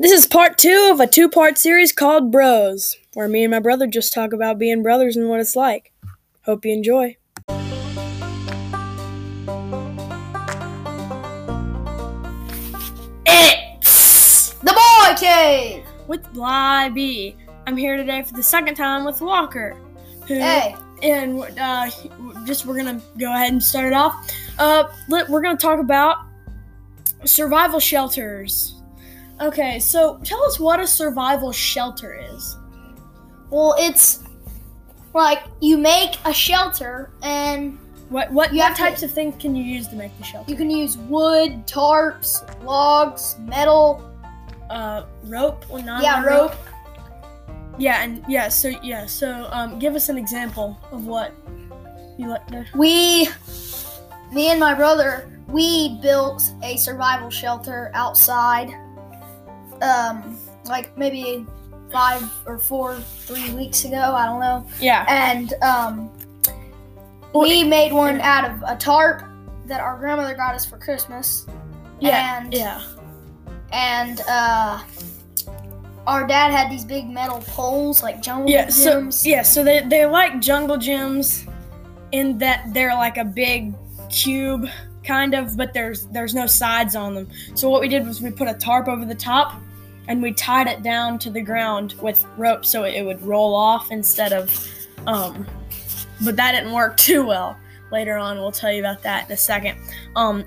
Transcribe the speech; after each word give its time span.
This 0.00 0.12
is 0.12 0.26
part 0.26 0.56
two 0.56 0.88
of 0.90 0.98
a 0.98 1.06
two 1.06 1.28
part 1.28 1.58
series 1.58 1.92
called 1.92 2.32
Bros, 2.32 2.96
where 3.12 3.28
me 3.28 3.44
and 3.44 3.50
my 3.50 3.58
brother 3.58 3.86
just 3.86 4.14
talk 4.14 4.32
about 4.32 4.58
being 4.58 4.82
brothers 4.82 5.14
and 5.14 5.28
what 5.28 5.40
it's 5.40 5.54
like. 5.54 5.92
Hope 6.46 6.64
you 6.64 6.72
enjoy. 6.72 7.18
It's 13.26 14.54
the 14.54 14.72
boy 14.72 15.14
cave. 15.18 15.84
With 16.06 16.32
Bly 16.32 16.88
B. 16.88 17.36
I'm 17.66 17.76
here 17.76 17.98
today 17.98 18.22
for 18.22 18.32
the 18.32 18.42
second 18.42 18.76
time 18.76 19.04
with 19.04 19.20
Walker. 19.20 19.76
Who, 20.26 20.36
Hey, 20.36 20.74
And 21.02 21.42
uh, 21.58 21.90
just 22.46 22.64
we're 22.64 22.78
gonna 22.78 23.02
go 23.18 23.34
ahead 23.34 23.52
and 23.52 23.62
start 23.62 23.88
it 23.88 23.92
off. 23.92 24.30
Uh, 24.58 24.84
we're 25.10 25.42
gonna 25.42 25.58
talk 25.58 25.78
about 25.78 26.24
survival 27.26 27.78
shelters. 27.80 28.79
Okay, 29.40 29.78
so 29.78 30.18
tell 30.22 30.42
us 30.44 30.60
what 30.60 30.80
a 30.80 30.86
survival 30.86 31.50
shelter 31.52 32.12
is. 32.34 32.56
well, 33.50 33.74
it's 33.78 34.22
like 35.14 35.42
you 35.60 35.76
make 35.78 36.18
a 36.24 36.32
shelter 36.32 37.10
and 37.22 37.78
What 38.10 38.30
what, 38.32 38.52
what 38.52 38.60
have 38.60 38.76
to- 38.76 38.82
types 38.82 39.02
of 39.02 39.10
things 39.10 39.34
can 39.40 39.56
you 39.56 39.64
use 39.64 39.88
to 39.88 39.96
make 39.96 40.16
the 40.18 40.24
shelter? 40.24 40.50
you 40.50 40.56
can 40.56 40.70
use 40.70 40.96
wood, 40.98 41.66
tarps, 41.66 42.42
logs, 42.64 43.36
metal. 43.40 44.02
uh, 44.68 45.04
rope 45.24 45.64
or 45.70 45.80
not? 45.82 46.02
yeah, 46.02 46.22
rope. 46.24 46.54
Yeah, 47.78 48.02
and 48.04 48.22
yeah, 48.28 48.48
so 48.48 48.68
yeah, 48.82 49.06
so 49.06 49.48
um, 49.52 49.78
give 49.78 49.94
us 49.94 50.08
an 50.10 50.18
example 50.18 50.78
of 50.92 51.06
what 51.06 51.32
you 52.18 52.28
like 52.28 52.46
to. 52.48 52.66
We, 52.76 53.26
me 54.32 54.50
and 54.50 54.60
my 54.60 54.74
brother, 54.74 55.40
we 55.48 55.98
built 56.02 56.42
a 56.62 56.76
survival 56.76 57.30
shelter 57.30 57.90
outside. 57.94 58.68
Um, 59.82 60.38
like 60.66 60.96
maybe 60.96 61.46
five 61.90 62.22
or 62.46 62.58
four, 62.58 62.96
three 62.96 63.52
weeks 63.52 63.84
ago. 63.84 63.96
I 63.96 64.26
don't 64.26 64.40
know. 64.40 64.66
Yeah, 64.80 65.04
and 65.08 65.54
um, 65.62 66.10
we 67.34 67.64
made 67.64 67.92
one 67.92 68.20
out 68.20 68.50
of 68.50 68.62
a 68.66 68.76
tarp 68.76 69.24
that 69.66 69.80
our 69.80 69.98
grandmother 69.98 70.34
got 70.34 70.54
us 70.54 70.64
for 70.66 70.78
Christmas, 70.78 71.46
yeah, 72.00 72.38
and 72.38 72.52
yeah, 72.52 72.82
and 73.72 74.20
uh, 74.28 74.82
our 76.06 76.26
dad 76.26 76.50
had 76.52 76.70
these 76.70 76.84
big 76.84 77.08
metal 77.08 77.40
poles 77.46 78.02
like 78.02 78.20
jungle 78.22 78.50
yeah. 78.50 78.68
So 78.68 79.02
gyms. 79.02 79.26
yeah, 79.26 79.42
so 79.42 79.64
they 79.64 79.80
they're 79.80 80.10
like 80.10 80.40
jungle 80.40 80.76
gyms, 80.76 81.50
in 82.12 82.38
that 82.38 82.72
they're 82.72 82.94
like 82.94 83.16
a 83.16 83.24
big 83.24 83.74
cube 84.08 84.66
kind 85.04 85.34
of, 85.34 85.56
but 85.56 85.72
there's 85.72 86.06
there's 86.06 86.34
no 86.34 86.46
sides 86.46 86.96
on 86.96 87.14
them. 87.14 87.28
So 87.54 87.70
what 87.70 87.80
we 87.80 87.88
did 87.88 88.06
was 88.06 88.20
we 88.20 88.30
put 88.30 88.48
a 88.48 88.54
tarp 88.54 88.88
over 88.88 89.04
the 89.04 89.14
top, 89.14 89.60
and 90.08 90.22
we 90.22 90.32
tied 90.32 90.66
it 90.66 90.82
down 90.82 91.18
to 91.20 91.30
the 91.30 91.40
ground 91.40 91.94
with 92.00 92.24
rope 92.36 92.64
so 92.64 92.84
it 92.84 93.02
would 93.02 93.20
roll 93.22 93.54
off 93.54 93.90
instead 93.90 94.32
of, 94.32 94.68
um, 95.06 95.46
but 96.24 96.36
that 96.36 96.52
didn't 96.52 96.72
work 96.72 96.96
too 96.98 97.24
well. 97.24 97.56
Later 97.92 98.16
on, 98.16 98.38
we'll 98.38 98.52
tell 98.52 98.72
you 98.72 98.80
about 98.80 99.02
that 99.02 99.26
in 99.26 99.32
a 99.32 99.36
second. 99.36 99.78
Um, 100.14 100.44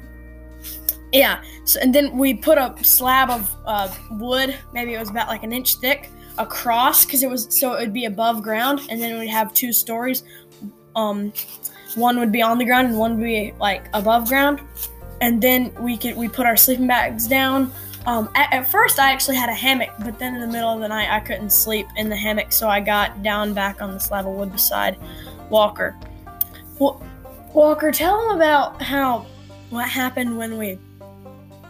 yeah. 1.11 1.41
So 1.65 1.79
and 1.79 1.93
then 1.93 2.17
we 2.17 2.33
put 2.33 2.57
a 2.57 2.73
slab 2.81 3.29
of 3.29 3.55
uh, 3.65 3.93
wood, 4.11 4.55
maybe 4.73 4.93
it 4.93 4.99
was 4.99 5.09
about 5.09 5.27
like 5.27 5.43
an 5.43 5.53
inch 5.53 5.75
thick, 5.75 6.09
across 6.37 7.05
because 7.05 7.21
it 7.23 7.29
was 7.29 7.47
so 7.49 7.73
it 7.73 7.79
would 7.81 7.93
be 7.93 8.05
above 8.05 8.41
ground, 8.41 8.81
and 8.89 8.99
then 8.99 9.19
we'd 9.19 9.27
have 9.27 9.53
two 9.53 9.71
stories. 9.71 10.23
Um, 10.95 11.31
one 11.95 12.19
would 12.19 12.31
be 12.31 12.41
on 12.41 12.57
the 12.57 12.65
ground 12.65 12.87
and 12.87 12.97
one 12.97 13.17
would 13.17 13.23
be 13.23 13.53
like 13.59 13.87
above 13.93 14.27
ground, 14.27 14.61
and 15.21 15.41
then 15.41 15.73
we 15.79 15.97
could 15.97 16.15
we 16.15 16.27
put 16.27 16.45
our 16.45 16.57
sleeping 16.57 16.87
bags 16.87 17.27
down. 17.27 17.71
Um, 18.05 18.29
at, 18.35 18.51
at 18.53 18.67
first, 18.67 18.99
I 18.99 19.11
actually 19.11 19.37
had 19.37 19.49
a 19.49 19.53
hammock, 19.53 19.89
but 20.03 20.19
then 20.19 20.35
in 20.35 20.41
the 20.41 20.47
middle 20.47 20.69
of 20.69 20.81
the 20.81 20.87
night, 20.89 21.09
I 21.09 21.19
couldn't 21.21 21.51
sleep 21.51 21.87
in 21.95 22.09
the 22.09 22.15
hammock, 22.15 22.51
so 22.51 22.67
I 22.67 22.81
got 22.81 23.23
down 23.23 23.53
back 23.53 23.81
on 23.81 23.91
the 23.91 23.99
slab 23.99 24.27
of 24.27 24.33
wood 24.33 24.51
beside 24.51 24.97
Walker. 25.49 25.95
Well, 26.79 27.01
Walker, 27.53 27.91
tell 27.91 28.27
them 28.27 28.35
about 28.35 28.81
how 28.81 29.25
what 29.69 29.87
happened 29.87 30.37
when 30.37 30.57
we 30.57 30.79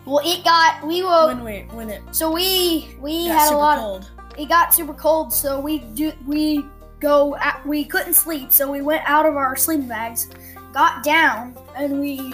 Well, 0.06 0.22
it 0.24 0.44
got 0.44 0.86
we 0.86 1.04
were 1.04 1.28
when 1.28 1.44
we 1.44 1.60
when 1.72 1.90
it 1.90 2.02
so 2.12 2.32
we 2.32 2.96
we 3.00 3.26
had 3.28 3.46
a 3.46 3.48
super 3.48 3.58
lot. 3.58 3.78
cold. 3.78 4.12
Of, 4.18 4.40
it 4.40 4.50
got 4.50 4.74
super 4.74 4.94
cold, 4.94 5.34
so 5.34 5.60
we 5.60 5.80
do 5.80 6.14
we 6.26 6.66
go. 7.00 7.36
At, 7.36 7.66
we 7.66 7.86
couldn't 7.86 8.14
sleep, 8.16 8.52
so 8.52 8.72
we 8.72 8.82
went 8.82 9.04
out 9.06 9.26
of 9.26 9.36
our 9.36 9.56
sleeping 9.56 9.88
bags, 9.88 10.30
got 10.74 11.04
down, 11.04 11.56
and 11.76 12.00
we. 12.00 12.34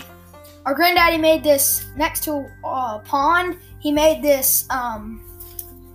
Our 0.66 0.76
granddaddy 0.76 1.18
made 1.18 1.44
this 1.44 1.88
next 1.96 2.24
to 2.26 2.46
a 2.64 3.02
pond. 3.04 3.58
He 3.80 3.92
made 3.92 4.22
this 4.22 4.66
um, 4.70 5.22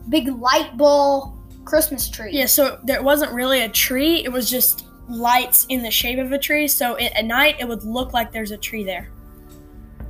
big 0.09 0.29
light 0.29 0.77
ball 0.77 1.37
Christmas 1.65 2.09
tree. 2.09 2.31
Yeah, 2.33 2.47
so 2.47 2.79
there 2.85 3.03
wasn't 3.03 3.33
really 3.33 3.63
a 3.63 3.69
tree. 3.69 4.25
It 4.25 4.33
was 4.33 4.49
just 4.51 4.87
lights 5.09 5.67
in 5.69 5.83
the 5.83 5.91
shape 5.91 6.19
of 6.19 6.33
a 6.33 6.39
tree. 6.39 6.67
So 6.69 6.95
it, 6.97 7.13
at 7.15 7.25
night, 7.25 7.57
it 7.59 7.69
would 7.69 7.85
look 7.85 8.13
like 8.13 8.33
there's 8.33 8.51
a 8.53 8.57
tree 8.57 8.85
there, 8.85 9.11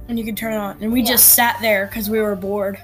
and 0.08 0.18
you 0.18 0.24
could 0.24 0.36
turn 0.36 0.52
it 0.52 0.56
on. 0.58 0.78
And 0.82 0.92
we 0.92 1.00
Yeah. 1.00 1.06
just 1.12 1.34
sat 1.34 1.58
there 1.60 1.86
because 1.86 2.08
we 2.10 2.20
were 2.20 2.36
bored. 2.36 2.78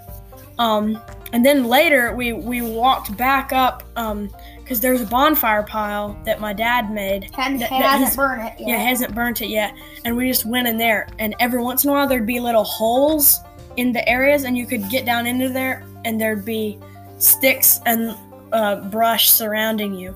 Um, 0.59 1.01
and 1.33 1.45
then 1.47 1.65
later, 1.65 2.15
we 2.15 2.33
we 2.33 2.61
walked 2.61 3.17
back 3.17 3.53
up 3.53 3.85
because 3.95 4.81
there's 4.81 5.01
a 5.01 5.07
bonfire 5.07 5.63
pile 5.63 6.19
that 6.25 6.41
my 6.41 6.53
dad 6.53 6.91
made. 6.93 7.31
Hadn't, 7.35 7.59
that- 7.61 7.71
that 7.71 7.83
hasn't 8.01 8.17
burned 8.17 8.43
it 8.43 8.55
yet. 8.61 8.69
Yeah, 8.69 8.77
hasn't 8.77 9.15
burnt 9.15 9.41
it 9.41 9.49
yet. 9.49 9.73
And 10.05 10.17
we 10.17 10.29
just 10.29 10.45
went 10.45 10.67
in 10.69 10.77
there, 10.79 11.09
and 11.19 11.35
every 11.41 11.63
once 11.63 11.85
in 11.85 11.91
a 11.91 11.93
while 11.93 12.07
there'd 12.09 12.27
be 12.27 12.41
little 12.41 12.65
holes 12.65 13.39
in 13.81 13.93
the 13.93 14.07
areas, 14.07 14.45
and 14.45 14.59
you 14.59 14.67
could 14.67 14.89
get 14.91 15.07
down 15.07 15.27
into 15.27 15.49
there, 15.49 15.85
and 16.05 16.21
there'd 16.21 16.45
be 16.45 16.79
sticks 17.17 17.81
and 17.87 18.15
uh, 18.53 18.77
brush 18.91 19.31
surrounding 19.31 19.95
you. 19.95 20.15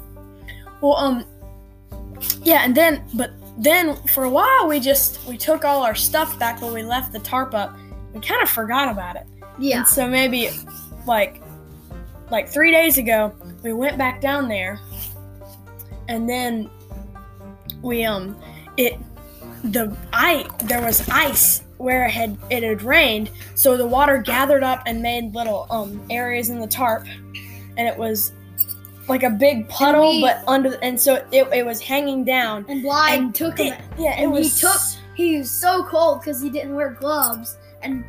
Well, 0.82 0.96
um, 0.96 1.24
yeah, 2.42 2.62
and 2.64 2.74
then, 2.74 3.02
but 3.14 3.30
then 3.56 3.96
for 4.08 4.24
a 4.24 4.30
while 4.30 4.68
we 4.68 4.80
just 4.80 5.24
we 5.26 5.36
took 5.38 5.64
all 5.64 5.82
our 5.82 5.94
stuff 5.94 6.38
back 6.38 6.60
when 6.60 6.72
we 6.74 6.82
left 6.82 7.12
the 7.12 7.20
tarp 7.20 7.54
up. 7.54 7.74
We 8.12 8.20
kind 8.20 8.42
of 8.42 8.50
forgot 8.50 8.90
about 8.90 9.16
it. 9.16 9.26
yeah. 9.58 9.78
And 9.78 9.86
so 9.86 10.08
maybe 10.08 10.50
like 11.06 11.40
like 12.30 12.48
3 12.48 12.70
days 12.70 12.98
ago, 12.98 13.32
we 13.62 13.72
went 13.72 13.96
back 13.96 14.20
down 14.20 14.48
there 14.48 14.78
and 16.08 16.28
then 16.28 16.68
we 17.82 18.04
um 18.04 18.36
it 18.76 18.98
the 19.64 19.96
I 20.12 20.46
there 20.64 20.82
was 20.82 21.08
ice 21.08 21.63
where 21.78 22.06
it 22.06 22.10
had 22.10 22.36
it 22.50 22.62
had 22.62 22.82
rained, 22.82 23.30
so 23.54 23.76
the 23.76 23.86
water 23.86 24.18
gathered 24.18 24.62
up 24.62 24.82
and 24.86 25.02
made 25.02 25.34
little 25.34 25.66
um 25.70 26.00
areas 26.10 26.50
in 26.50 26.60
the 26.60 26.66
tarp 26.66 27.06
and 27.76 27.88
it 27.88 27.96
was 27.96 28.32
like 29.08 29.22
a 29.22 29.30
big 29.30 29.68
puddle 29.68 30.12
we- 30.12 30.22
but 30.22 30.42
under 30.46 30.78
and 30.82 30.98
so 31.00 31.14
it, 31.32 31.46
it 31.52 31.66
was 31.66 31.80
hanging 31.80 32.24
down 32.24 32.64
And 32.68 32.82
Blythe 32.82 33.18
and 33.20 33.34
took 33.34 33.58
it, 33.60 33.74
him. 33.74 33.82
yeah 33.98 34.18
it 34.18 34.24
and 34.24 34.36
he 34.36 34.48
took- 34.48 34.80
He 35.14 35.38
was 35.38 35.50
so 35.50 35.84
cold 35.84 36.20
because 36.20 36.40
he 36.40 36.48
didn't 36.50 36.74
wear 36.74 36.90
gloves, 36.90 37.56
and 37.82 38.04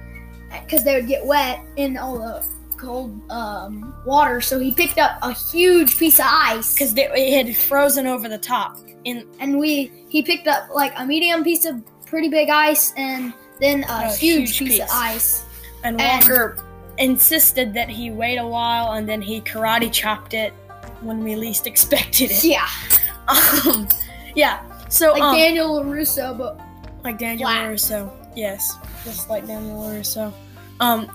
because 0.64 0.84
they 0.84 0.96
would 0.96 1.08
get 1.08 1.26
wet 1.26 1.60
in 1.76 1.98
all 1.98 2.18
the 2.18 2.46
cold 2.78 3.20
um, 3.32 3.94
water. 4.06 4.40
So 4.42 4.58
he 4.60 4.72
picked 4.74 4.98
up 5.00 5.18
a 5.22 5.32
huge 5.34 5.98
piece 5.98 6.20
of 6.20 6.26
ice. 6.28 6.74
because 6.74 6.94
it 6.98 7.46
had 7.46 7.56
frozen 7.58 8.08
over 8.08 8.28
the 8.30 8.38
top 8.38 8.78
in 9.04 9.28
and 9.40 9.58
we 9.60 9.92
he 10.10 10.22
picked 10.24 10.48
up 10.48 10.70
like 10.74 10.94
a 10.98 11.06
medium 11.06 11.44
piece 11.44 11.66
of 11.66 11.84
pretty 12.06 12.30
big 12.30 12.50
ice, 12.50 12.94
and 12.98 13.34
then 13.60 13.84
a, 13.84 14.08
A 14.08 14.16
huge, 14.16 14.58
huge 14.58 14.70
piece, 14.72 14.82
of 14.82 14.90
ice. 14.92 15.46
And 15.84 16.00
And- 16.02 16.24
Walker 16.24 16.64
insisted 16.98 17.74
that 17.74 17.90
he 17.90 18.10
wait 18.12 18.38
a 18.38 18.48
while 18.48 18.94
and 18.94 19.08
then 19.08 19.22
he 19.22 19.42
karate 19.42 19.92
chopped 19.92 20.34
it 20.34 20.54
when 21.02 21.24
we 21.24 21.36
least 21.36 21.68
expected 21.72 22.32
it. 22.32 22.44
Yeah, 22.44 22.68
Um, 23.28 23.88
yeah. 24.36 24.62
So 24.90 25.12
like 25.14 25.22
um, 25.22 25.36
Daniel 25.36 25.82
LaRusso, 25.84 26.38
but 26.38 26.60
like 27.04 27.18
Daniel 27.18 27.48
Black. 27.50 27.68
LaRusso. 27.70 28.12
Yes, 28.36 28.78
just 29.04 29.30
like 29.30 29.46
Daniel 29.48 29.82
LaRusso. 29.82 30.32
Um. 30.80 31.10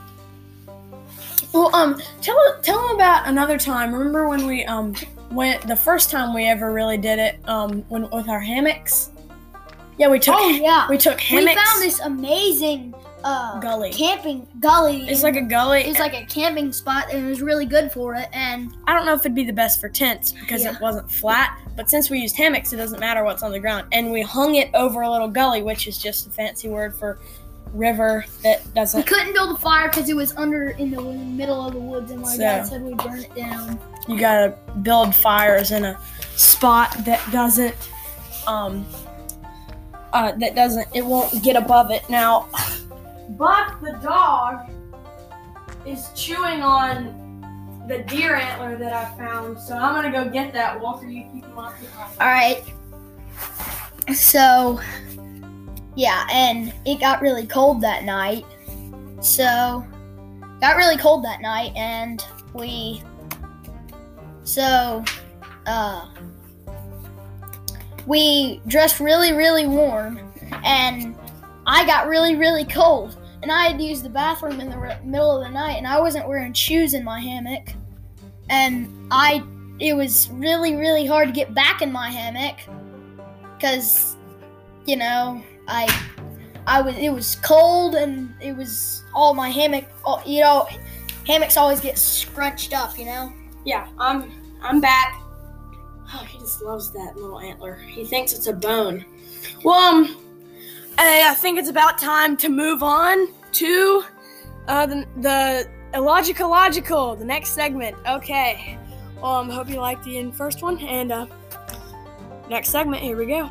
Well, 1.53 1.75
um, 1.75 2.01
tell 2.21 2.37
tell 2.63 2.81
them 2.87 2.97
about 2.97 3.27
another 3.27 3.59
time. 3.59 3.93
Remember 3.93 4.29
when 4.29 4.47
we 4.47 4.65
um 4.67 4.95
went 5.31 5.67
the 5.67 5.77
first 5.77 6.11
time 6.11 6.35
we 6.35 6.47
ever 6.47 6.73
really 6.73 6.99
did 6.99 7.19
it 7.19 7.39
um 7.49 7.83
when 7.89 8.09
with 8.11 8.29
our 8.29 8.41
hammocks. 8.41 9.11
Yeah, 10.01 10.09
we 10.09 10.19
took 10.19 10.35
oh 10.39 10.49
yeah, 10.49 10.89
we 10.89 10.97
took 10.97 11.21
hammocks. 11.21 11.55
we 11.57 11.63
found 11.63 11.83
this 11.83 12.01
amazing 12.01 12.95
uh, 13.23 13.61
Gully. 13.61 13.91
camping 13.93 14.49
gully. 14.61 15.07
It's 15.07 15.23
like 15.23 15.37
a 15.37 15.43
gully. 15.43 15.83
it's 15.83 15.99
like 16.01 16.15
a 16.15 16.25
camping 16.25 16.73
spot, 16.73 17.13
and 17.13 17.27
it 17.27 17.29
was 17.29 17.43
really 17.43 17.67
good 17.67 17.93
for 17.93 18.15
it. 18.15 18.29
And 18.33 18.73
I 18.87 18.95
don't 18.95 19.05
know 19.05 19.13
if 19.13 19.21
it'd 19.21 19.35
be 19.35 19.45
the 19.45 19.53
best 19.53 19.79
for 19.79 19.91
tents 19.91 20.33
because 20.33 20.65
Yeah. 20.65 20.75
it 20.75 20.81
wasn't 20.81 21.11
flat, 21.11 21.61
but 21.77 21.91
since 21.91 22.09
we 22.09 22.19
used 22.19 22.35
hammocks, 22.35 22.73
it 22.73 22.79
doesn't 22.79 22.99
matter 22.99 23.23
what's 23.25 23.43
on 23.43 23.53
the 23.53 23.61
ground. 23.61 23.89
And 23.93 24.11
we 24.11 24.23
hung 24.23 24.55
it 24.55 24.71
over 24.73 25.03
a 25.03 25.11
little 25.11 25.29
gully, 25.29 25.63
which 25.63 25.87
is 25.87 25.99
just 25.99 26.27
a 26.29 26.31
fancy 26.31 26.71
word 26.71 26.97
for 26.97 27.19
river 27.75 28.25
that 28.43 28.73
doesn't. 28.75 28.99
We 29.01 29.05
couldn't 29.05 29.35
build 29.35 29.55
a 29.55 29.61
fire 29.61 29.89
because 29.91 30.09
it 30.09 30.17
was 30.17 30.35
under 30.39 30.71
in 30.71 30.91
the 30.91 31.03
middle 31.03 31.67
of 31.67 31.75
the 31.75 31.79
woods, 31.79 32.11
and 32.11 32.23
my 32.23 32.33
So- 32.33 32.39
dad 32.39 32.67
said 32.67 32.83
we 32.83 32.95
burn 32.95 33.19
it 33.19 33.35
down. 33.35 33.79
You 34.09 34.19
gotta 34.19 34.55
build 34.83 35.15
fires 35.15 35.73
in 35.73 35.85
a 35.85 35.99
spot 36.37 36.97
that 37.05 37.21
doesn't, 37.31 37.75
um, 38.47 38.87
uh, 40.13 40.33
that 40.33 40.55
doesn't. 40.55 40.89
It 40.95 41.05
won't 41.05 41.43
get 41.43 41.57
above 41.57 41.91
it. 41.91 42.09
Now, 42.09 42.49
Buck 43.31 43.81
the 43.81 43.93
dog 44.03 44.71
is 45.87 46.11
chewing 46.15 46.63
on 46.63 47.85
the 47.89 47.99
deer 48.05 48.37
antler 48.37 48.77
that 48.77 48.93
I 48.93 49.17
found. 49.17 49.59
So 49.59 49.77
I'm 49.77 49.95
gonna 49.95 50.13
go 50.13 50.31
get 50.31 50.53
that. 50.53 50.81
Walker, 50.81 51.07
you 51.07 51.25
keep 51.33 51.45
him 51.45 51.59
occupied. 51.59 52.11
All 52.21 52.29
right. 52.29 52.63
So, 54.15 54.81
yeah, 55.95 56.27
and 56.33 56.73
it 56.85 57.01
got 57.01 57.21
really 57.21 57.47
cold 57.47 57.81
that 57.83 58.05
night. 58.05 58.45
So, 59.21 59.87
got 60.61 60.77
really 60.77 60.97
cold 60.97 61.25
that 61.25 61.41
night, 61.41 61.73
and 61.77 62.25
we. 62.53 63.03
So, 64.43 65.05
uh. 65.67 66.07
We 68.07 68.61
dressed 68.67 69.01
really, 69.01 69.33
really 69.33 69.67
warm, 69.67 70.19
and 70.65 71.17
I 71.67 71.85
got 71.87 72.09
really, 72.09 72.37
really 72.37 72.65
cold. 72.65 73.17
And 73.43 73.51
I 73.51 73.69
had 73.69 73.79
to 73.79 73.85
use 73.85 74.03
the 74.03 74.11
bathroom 74.11 74.61
in 74.61 74.69
the 74.69 74.77
r- 74.77 75.01
middle 75.03 75.39
of 75.41 75.47
the 75.47 75.51
night, 75.51 75.77
and 75.79 75.87
I 75.87 75.99
wasn't 76.01 76.29
wearing 76.29 76.53
shoes 76.53 76.95
in 76.95 77.05
my 77.05 77.21
hammock. 77.21 77.69
And 78.49 79.09
I 79.11 79.43
it 79.79 79.95
was 79.95 80.29
really 80.33 80.77
really 80.77 81.07
hard 81.07 81.29
to 81.29 81.33
get 81.33 81.55
back 81.55 81.81
in 81.81 81.91
my 81.91 82.11
hammock 82.11 82.59
because 83.57 84.17
you 84.85 84.95
know 84.95 85.43
i 85.69 85.89
i 86.67 86.83
was 86.83 86.95
it 86.99 87.09
was 87.09 87.37
cold 87.37 87.95
and 87.95 88.35
it 88.43 88.55
was 88.55 89.03
all 89.15 89.33
my 89.33 89.49
hammock 89.49 89.87
all, 90.05 90.23
you 90.27 90.41
know 90.41 90.69
hammocks 91.27 91.57
always 91.57 91.81
get 91.81 91.97
scrunched 91.97 92.75
up 92.75 92.99
you 92.99 93.07
know 93.07 93.33
Yeah, 93.65 93.89
I'm 93.99 94.31
I'm 94.63 94.81
back. 94.81 95.21
Oh, 96.13 96.25
he 96.25 96.39
just 96.39 96.61
loves 96.63 96.91
that 96.93 97.17
little 97.17 97.39
antler. 97.39 97.77
He 97.77 98.05
thinks 98.05 98.33
it's 98.33 98.49
a 98.49 98.53
bone. 98.53 99.05
Well, 99.65 99.79
um, 99.79 100.17
I, 100.99 101.31
I 101.31 101.35
think 101.35 101.59
it's 101.59 101.69
about 101.69 101.99
time 101.99 102.37
to 102.39 102.49
move 102.49 102.83
on 102.83 103.29
to 103.53 104.05
uh, 104.67 104.87
the 104.87 105.07
the 105.19 105.69
illogical 105.95 106.51
logical, 106.51 107.15
the 107.15 107.25
next 107.25 107.51
segment. 107.51 107.97
Okay. 108.09 108.77
Well, 109.23 109.37
um, 109.37 109.51
hope 109.51 109.69
you 109.69 109.77
liked 109.77 110.05
the 110.05 110.33
first 110.33 110.63
one, 110.63 110.79
and 110.81 111.13
uh, 111.13 111.27
next 112.49 112.71
segment. 112.71 113.03
Here 113.03 113.17
we 113.17 113.27
go. 113.27 113.49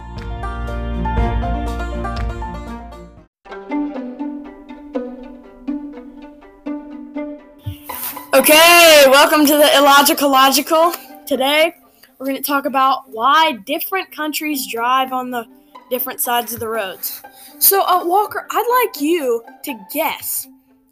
Okay, 8.33 9.03
welcome 9.07 9.45
to 9.45 9.53
the 9.57 9.69
illogical 9.77 10.29
logical. 10.29 10.93
Today, 11.25 11.73
we're 12.19 12.25
going 12.25 12.37
to 12.37 12.43
talk 12.43 12.65
about 12.65 13.09
why 13.09 13.53
different 13.65 14.11
countries 14.11 14.67
drive 14.67 15.13
on 15.13 15.31
the 15.31 15.47
different 15.89 16.19
sides 16.19 16.53
of 16.53 16.59
the 16.59 16.67
roads. 16.67 17.21
So, 17.59 17.81
uh, 17.81 18.05
Walker, 18.05 18.45
I'd 18.51 18.85
like 18.85 19.01
you 19.01 19.43
to 19.63 19.79
guess 19.93 20.47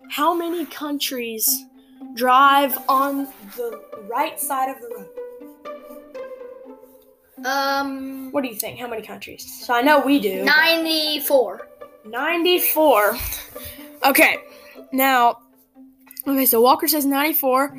how 0.10 0.34
many 0.34 0.66
countries 0.66 1.66
drive 2.16 2.78
on 2.88 3.28
the 3.58 3.82
right 4.10 4.40
side 4.40 4.70
of 4.70 4.82
the 4.82 4.90
road. 4.96 5.10
um 7.46 8.32
What 8.32 8.44
do 8.44 8.48
you 8.50 8.56
think? 8.56 8.80
How 8.80 8.88
many 8.88 9.02
countries? 9.02 9.66
So 9.66 9.74
I 9.74 9.82
know 9.82 10.00
we 10.00 10.20
do. 10.20 10.44
94 10.44 11.68
94. 12.06 13.18
Okay, 14.06 14.38
now, 14.94 15.40
okay, 16.26 16.46
so 16.46 16.62
Walker 16.62 16.88
says 16.88 17.06
94, 17.06 17.78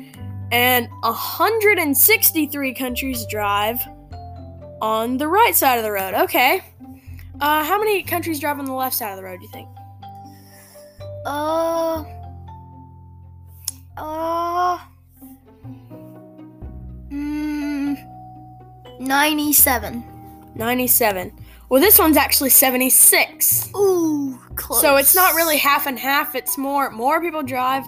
and 0.51 0.89
163 1.01 2.73
countries 2.73 3.25
drive 3.25 3.79
on 4.81 5.17
the 5.17 5.27
right 5.27 5.55
side 5.55 5.77
of 5.77 5.83
the 5.83 5.91
road. 5.91 6.13
Okay. 6.13 6.61
Uh, 7.41 7.63
how 7.63 7.79
many 7.79 8.03
countries 8.03 8.39
drive 8.39 8.59
on 8.59 8.65
the 8.65 8.73
left 8.73 8.95
side 8.95 9.11
of 9.11 9.17
the 9.17 9.23
road, 9.23 9.39
do 9.39 9.45
you 9.45 9.51
think? 9.51 9.69
uh 11.25 12.03
uh 13.97 14.79
mm, 17.11 17.97
97 18.99 20.03
97. 20.55 21.31
Well, 21.69 21.81
this 21.81 21.99
one's 21.99 22.17
actually 22.17 22.49
76. 22.49 23.69
ooh 23.75 24.39
close 24.55 24.81
So 24.81 24.97
it's 24.97 25.15
not 25.15 25.35
really 25.35 25.57
half 25.57 25.87
and 25.87 25.97
half. 25.97 26.35
It's 26.35 26.57
more 26.57 26.89
more 26.91 27.21
people 27.21 27.43
drive 27.43 27.85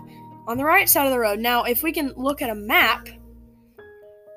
on 0.47 0.57
the 0.57 0.65
right 0.65 0.89
side 0.89 1.05
of 1.05 1.11
the 1.11 1.19
road. 1.19 1.39
Now, 1.39 1.63
if 1.63 1.83
we 1.83 1.91
can 1.91 2.13
look 2.15 2.41
at 2.41 2.49
a 2.49 2.55
map, 2.55 3.09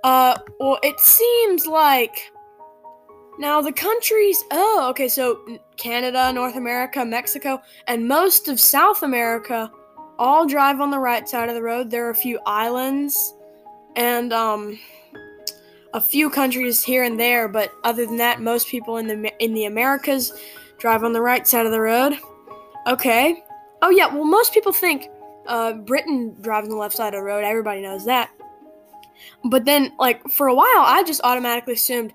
uh, 0.03 0.39
well, 0.61 0.79
it 0.83 0.99
seems 1.01 1.67
like 1.67 2.31
now 3.39 3.61
the 3.63 3.73
countries. 3.73 4.45
Oh, 4.51 4.87
okay. 4.91 5.09
So 5.09 5.59
Canada, 5.77 6.33
North 6.33 6.57
America, 6.57 7.05
Mexico, 7.05 7.61
and 7.89 8.07
most 8.07 8.49
of 8.49 8.61
South 8.61 9.03
America 9.03 9.71
all 10.19 10.47
drive 10.47 10.81
on 10.81 10.91
the 10.91 10.99
right 10.99 11.29
side 11.29 11.49
of 11.49 11.55
the 11.55 11.63
road. 11.63 11.91
There 11.91 12.07
are 12.07 12.11
a 12.11 12.15
few 12.15 12.39
islands, 12.47 13.35
and 13.97 14.33
um. 14.33 14.79
A 15.97 16.01
few 16.01 16.29
countries 16.29 16.83
here 16.83 17.05
and 17.05 17.21
there, 17.21 17.47
but 17.47 17.71
other 17.85 18.05
than 18.05 18.17
that, 18.17 18.41
most 18.41 18.67
people 18.67 18.97
in 18.97 19.07
the 19.07 19.33
in 19.39 19.55
the 19.55 19.67
Americas 19.67 20.33
drive 20.77 21.05
on 21.05 21.13
the 21.13 21.21
right 21.21 21.47
side 21.47 21.67
of 21.67 21.71
the 21.71 21.81
road. 21.81 22.19
Okay. 22.89 23.45
Oh 23.81 23.91
yeah. 23.91 24.13
Well, 24.13 24.25
most 24.25 24.53
people 24.53 24.73
think 24.73 25.07
uh, 25.47 25.75
Britain 25.75 26.37
drives 26.41 26.67
on 26.67 26.71
the 26.71 26.81
left 26.81 26.97
side 26.97 27.15
of 27.15 27.21
the 27.21 27.25
road. 27.25 27.45
Everybody 27.45 27.81
knows 27.83 28.05
that. 28.07 28.31
But 29.45 29.65
then, 29.65 29.93
like 29.99 30.29
for 30.31 30.49
a 30.49 30.55
while, 30.55 30.67
I 30.85 31.03
just 31.07 31.21
automatically 31.25 31.75
assumed 31.75 32.13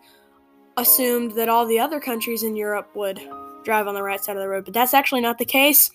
assumed 0.78 1.34
that 1.34 1.50
all 1.50 1.66
the 1.66 1.80
other 1.80 2.00
countries 2.00 2.44
in 2.44 2.56
Europe 2.56 2.90
would 2.96 3.20
drive 3.64 3.88
on 3.88 3.94
the 3.94 4.04
right 4.04 4.24
side 4.24 4.38
of 4.38 4.42
the 4.42 4.48
road. 4.48 4.66
But 4.66 4.74
that's 4.74 4.94
actually 4.94 5.22
not 5.22 5.38
the 5.38 5.46
case. 5.46 5.92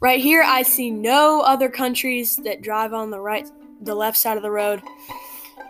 Right 0.00 0.20
here, 0.20 0.42
I 0.42 0.62
see 0.62 0.90
no 0.90 1.40
other 1.40 1.68
countries 1.68 2.36
that 2.38 2.62
drive 2.62 2.92
on 2.92 3.10
the 3.10 3.20
right, 3.20 3.48
the 3.82 3.94
left 3.94 4.16
side 4.16 4.36
of 4.36 4.42
the 4.42 4.50
road 4.50 4.82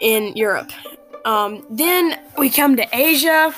in 0.01 0.37
Europe. 0.37 0.73
Um, 1.25 1.65
then 1.71 2.21
we 2.39 2.51
come 2.51 2.77
to 2.77 2.87
Asia. 2.93 3.55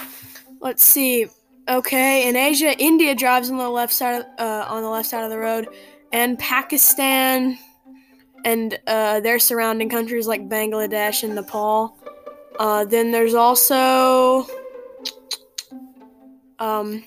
Let's 0.60 0.84
see. 0.84 1.26
Okay, 1.68 2.26
in 2.26 2.34
Asia, 2.34 2.78
India 2.78 3.14
drives 3.14 3.50
on 3.50 3.58
the 3.58 3.68
left 3.68 3.92
side 3.92 4.20
of, 4.20 4.26
uh, 4.38 4.64
on 4.68 4.82
the 4.82 4.88
left 4.88 5.08
side 5.08 5.22
of 5.22 5.30
the 5.30 5.38
road, 5.38 5.68
and 6.12 6.38
Pakistan 6.38 7.58
and 8.44 8.78
uh, 8.86 9.20
their 9.20 9.38
surrounding 9.38 9.88
countries 9.88 10.26
like 10.26 10.48
Bangladesh 10.48 11.22
and 11.22 11.34
Nepal. 11.34 11.96
Uh, 12.58 12.84
then 12.84 13.12
there's 13.12 13.34
also 13.34 14.46
um, 16.58 17.04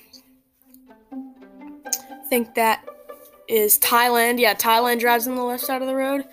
I 1.12 2.24
think 2.28 2.54
that 2.54 2.84
is 3.48 3.78
Thailand. 3.78 4.38
Yeah, 4.38 4.54
Thailand 4.54 5.00
drives 5.00 5.28
on 5.28 5.34
the 5.34 5.42
left 5.42 5.64
side 5.64 5.82
of 5.82 5.88
the 5.88 5.94
road. 5.94 6.24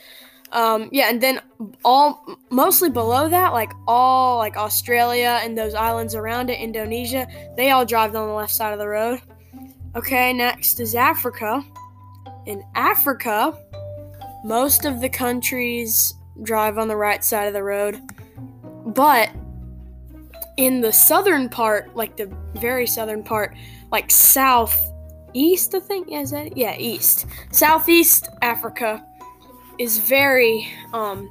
Um, 0.51 0.89
yeah, 0.92 1.10
and 1.10 1.21
then 1.21 1.42
all 1.86 2.25
mostly 2.50 2.90
below 2.90 3.30
that, 3.30 3.54
like 3.54 3.71
all 3.88 4.38
like 4.38 4.57
Australia 4.57 5.40
and 5.44 5.57
those 5.57 5.76
islands 5.76 6.16
around 6.16 6.49
it, 6.49 6.59
Indonesia, 6.59 7.28
they 7.56 7.71
all 7.71 7.85
drive 7.85 8.16
on 8.16 8.28
the 8.28 8.33
left 8.33 8.54
side 8.54 8.73
of 8.73 8.80
the 8.80 8.88
road. 8.88 9.21
Okay, 9.95 10.33
next 10.33 10.80
is 10.80 10.95
Africa. 10.95 11.64
In 12.49 12.63
Africa, 12.73 13.56
most 14.44 14.85
of 14.85 15.01
the 15.01 15.07
countries 15.07 16.15
drive 16.41 16.79
on 16.79 16.87
the 16.87 16.95
right 16.95 17.23
side 17.23 17.45
of 17.45 17.53
the 17.53 17.61
road, 17.61 18.01
but 18.87 19.29
in 20.57 20.81
the 20.81 20.91
southern 20.91 21.47
part, 21.47 21.95
like 21.95 22.18
the 22.18 22.25
very 22.56 22.87
southern 22.87 23.21
part, 23.21 23.56
like 23.91 24.09
southeast, 24.09 25.75
I 25.75 25.79
think, 25.79 26.11
is 26.11 26.31
that 26.31 26.57
yeah, 26.57 26.75
east, 26.75 27.27
southeast 27.51 28.27
Africa 28.41 29.06
is 29.77 29.99
very 29.99 30.68
um 30.91 31.29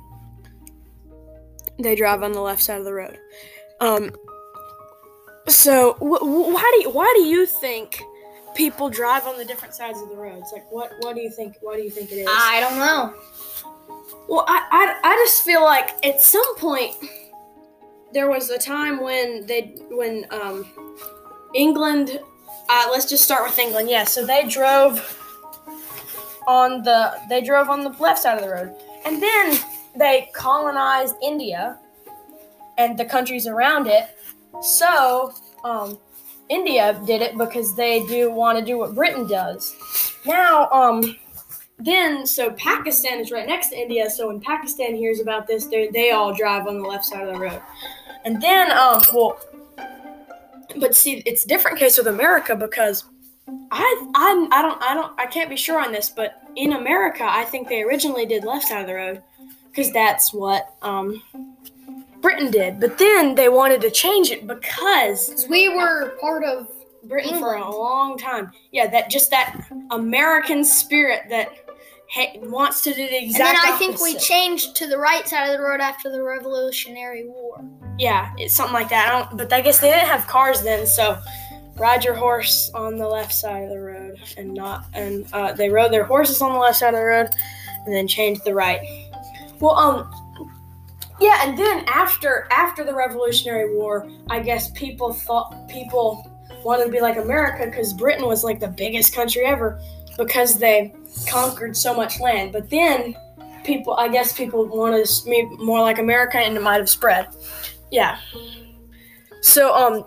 they 1.80 1.96
drive 1.96 2.22
on 2.22 2.30
the 2.30 2.40
left 2.40 2.62
side 2.62 2.78
of 2.78 2.84
the 2.84 2.94
road. 2.94 3.18
Um 3.80 4.12
so 5.48 5.94
wh- 5.94 6.22
wh- 6.22 6.54
why 6.54 6.70
do 6.76 6.82
you, 6.82 6.90
why 6.90 7.12
do 7.16 7.22
you 7.22 7.44
think 7.44 8.04
people 8.58 8.90
drive 8.90 9.24
on 9.24 9.38
the 9.38 9.44
different 9.44 9.72
sides 9.72 10.02
of 10.02 10.08
the 10.10 10.16
roads. 10.16 10.50
Like 10.52 10.70
what 10.70 10.92
what 10.98 11.14
do 11.14 11.22
you 11.22 11.30
think 11.30 11.56
why 11.62 11.76
do 11.76 11.82
you 11.82 11.90
think 11.90 12.10
it 12.10 12.16
is? 12.16 12.28
I 12.28 12.60
don't 12.60 12.76
know. 12.76 13.14
Well 14.28 14.44
I, 14.48 14.58
I 14.70 15.10
i 15.10 15.14
just 15.24 15.44
feel 15.44 15.62
like 15.62 16.04
at 16.04 16.20
some 16.20 16.56
point 16.56 16.96
there 18.12 18.28
was 18.28 18.50
a 18.50 18.58
time 18.58 19.00
when 19.00 19.46
they 19.46 19.76
when 19.90 20.26
um 20.30 20.66
england 21.54 22.20
uh, 22.70 22.86
let's 22.90 23.08
just 23.08 23.24
start 23.24 23.44
with 23.48 23.58
england. 23.58 23.88
Yeah 23.88 24.04
so 24.04 24.26
they 24.26 24.46
drove 24.48 24.94
on 26.48 26.82
the 26.82 27.00
they 27.28 27.40
drove 27.40 27.70
on 27.70 27.84
the 27.84 27.90
left 28.00 28.18
side 28.18 28.36
of 28.36 28.42
the 28.42 28.50
road. 28.50 28.74
And 29.06 29.22
then 29.22 29.56
they 29.96 30.30
colonized 30.34 31.14
india 31.22 31.78
and 32.76 32.98
the 32.98 33.04
countries 33.04 33.46
around 33.46 33.86
it. 33.86 34.04
So 34.62 35.32
um, 35.64 35.98
india 36.48 37.00
did 37.06 37.22
it 37.22 37.36
because 37.36 37.74
they 37.74 38.04
do 38.06 38.30
want 38.30 38.58
to 38.58 38.64
do 38.64 38.78
what 38.78 38.94
britain 38.94 39.26
does. 39.26 39.74
Now 40.26 40.68
um, 40.70 41.16
then 41.78 42.26
so 42.26 42.50
pakistan 42.52 43.20
is 43.20 43.30
right 43.30 43.46
next 43.46 43.68
to 43.68 43.78
india 43.78 44.10
so 44.10 44.28
when 44.28 44.40
pakistan 44.40 44.94
hears 44.94 45.20
about 45.20 45.46
this 45.46 45.66
they 45.66 45.88
they 45.88 46.10
all 46.10 46.34
drive 46.34 46.66
on 46.66 46.80
the 46.80 46.88
left 46.88 47.04
side 47.04 47.26
of 47.26 47.34
the 47.34 47.40
road. 47.40 47.62
And 48.24 48.42
then 48.42 48.70
um 48.72 49.00
well 49.12 49.38
but 50.76 50.94
see 50.94 51.22
it's 51.24 51.44
a 51.44 51.48
different 51.48 51.78
case 51.78 51.96
with 51.96 52.06
america 52.06 52.54
because 52.54 53.04
I 53.70 54.10
I'm 54.14 54.52
I 54.52 54.62
don't 54.62 54.82
I 54.82 54.94
don't 54.94 55.12
I 55.18 55.26
can't 55.26 55.50
be 55.50 55.56
sure 55.56 55.80
on 55.80 55.92
this, 55.92 56.10
but 56.10 56.42
in 56.56 56.72
America, 56.72 57.24
I 57.24 57.44
think 57.44 57.68
they 57.68 57.82
originally 57.82 58.26
did 58.26 58.44
left 58.44 58.68
side 58.68 58.80
of 58.80 58.86
the 58.86 58.94
road 58.94 59.22
because 59.70 59.92
that's 59.92 60.32
what 60.32 60.74
um 60.82 61.22
Britain 62.28 62.50
did. 62.50 62.78
But 62.78 62.98
then 62.98 63.34
they 63.34 63.48
wanted 63.48 63.80
to 63.80 63.90
change 63.90 64.30
it 64.30 64.46
because 64.46 65.46
we 65.48 65.70
were 65.70 66.10
part 66.20 66.44
of 66.44 66.68
Britain 67.04 67.38
for 67.38 67.54
a 67.54 67.70
long 67.70 68.18
time. 68.18 68.52
Yeah, 68.70 68.86
that 68.88 69.08
just 69.08 69.30
that 69.30 69.66
American 69.90 70.62
spirit 70.62 71.22
that 71.30 71.48
ha- 72.10 72.34
wants 72.42 72.82
to 72.82 72.90
do 72.92 73.08
the 73.08 73.24
exact. 73.24 73.56
And 73.56 73.56
then 73.56 73.74
I 73.74 73.78
think 73.78 74.00
we 74.02 74.14
changed 74.16 74.76
to 74.76 74.86
the 74.86 74.98
right 74.98 75.26
side 75.26 75.46
of 75.46 75.56
the 75.56 75.64
road 75.64 75.80
after 75.80 76.12
the 76.12 76.22
Revolutionary 76.22 77.26
War. 77.26 77.64
Yeah, 77.98 78.30
it's 78.36 78.54
something 78.54 78.74
like 78.74 78.90
that. 78.90 79.08
I 79.08 79.18
don't, 79.18 79.38
but 79.38 79.50
I 79.50 79.62
guess 79.62 79.78
they 79.78 79.90
didn't 79.90 80.08
have 80.08 80.26
cars 80.26 80.60
then, 80.60 80.86
so 80.86 81.18
ride 81.78 82.04
your 82.04 82.14
horse 82.14 82.70
on 82.74 82.98
the 82.98 83.08
left 83.08 83.32
side 83.32 83.62
of 83.62 83.70
the 83.70 83.80
road 83.80 84.18
and 84.36 84.52
not 84.52 84.84
and 84.94 85.26
uh, 85.32 85.52
they 85.52 85.70
rode 85.70 85.92
their 85.92 86.02
horses 86.02 86.42
on 86.42 86.52
the 86.52 86.58
left 86.58 86.76
side 86.76 86.92
of 86.92 87.00
the 87.00 87.06
road 87.06 87.30
and 87.86 87.94
then 87.94 88.06
changed 88.06 88.44
the 88.44 88.52
right. 88.52 88.80
Well, 89.60 89.76
um, 89.76 90.17
yeah, 91.20 91.46
and 91.46 91.58
then 91.58 91.84
after 91.88 92.46
after 92.50 92.84
the 92.84 92.94
Revolutionary 92.94 93.74
War, 93.74 94.08
I 94.30 94.40
guess 94.40 94.70
people 94.70 95.12
thought 95.12 95.68
people 95.68 96.30
wanted 96.64 96.84
to 96.84 96.90
be 96.90 97.00
like 97.00 97.16
America 97.16 97.66
because 97.66 97.92
Britain 97.92 98.26
was 98.26 98.44
like 98.44 98.60
the 98.60 98.68
biggest 98.68 99.14
country 99.14 99.44
ever 99.44 99.80
because 100.16 100.58
they 100.58 100.94
conquered 101.28 101.76
so 101.76 101.94
much 101.94 102.20
land. 102.20 102.52
But 102.52 102.70
then 102.70 103.16
people, 103.64 103.94
I 103.94 104.08
guess 104.08 104.32
people 104.32 104.66
wanted 104.66 105.06
to 105.06 105.24
be 105.24 105.44
more 105.58 105.80
like 105.80 105.98
America, 105.98 106.38
and 106.38 106.56
it 106.56 106.62
might 106.62 106.76
have 106.76 106.88
spread. 106.88 107.28
Yeah. 107.90 108.18
So 109.40 109.74
um 109.74 110.04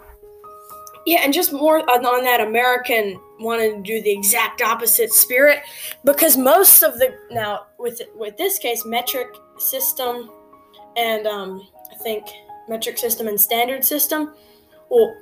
yeah, 1.05 1.21
and 1.23 1.33
just 1.33 1.51
more 1.51 1.79
on, 1.89 2.05
on 2.05 2.23
that 2.23 2.41
American 2.41 3.19
wanted 3.39 3.71
to 3.71 3.81
do 3.81 4.01
the 4.03 4.11
exact 4.11 4.61
opposite 4.61 5.11
spirit 5.11 5.59
because 6.05 6.37
most 6.37 6.83
of 6.83 6.99
the 6.99 7.13
now 7.31 7.65
with 7.79 8.01
with 8.15 8.37
this 8.37 8.59
case 8.59 8.85
metric 8.85 9.27
system 9.57 10.29
and 10.97 11.27
um 11.27 11.67
I 11.91 11.95
think 11.95 12.27
metric 12.67 12.97
system 12.97 13.27
and 13.27 13.39
standard 13.39 13.83
system 13.83 14.33
well 14.89 15.15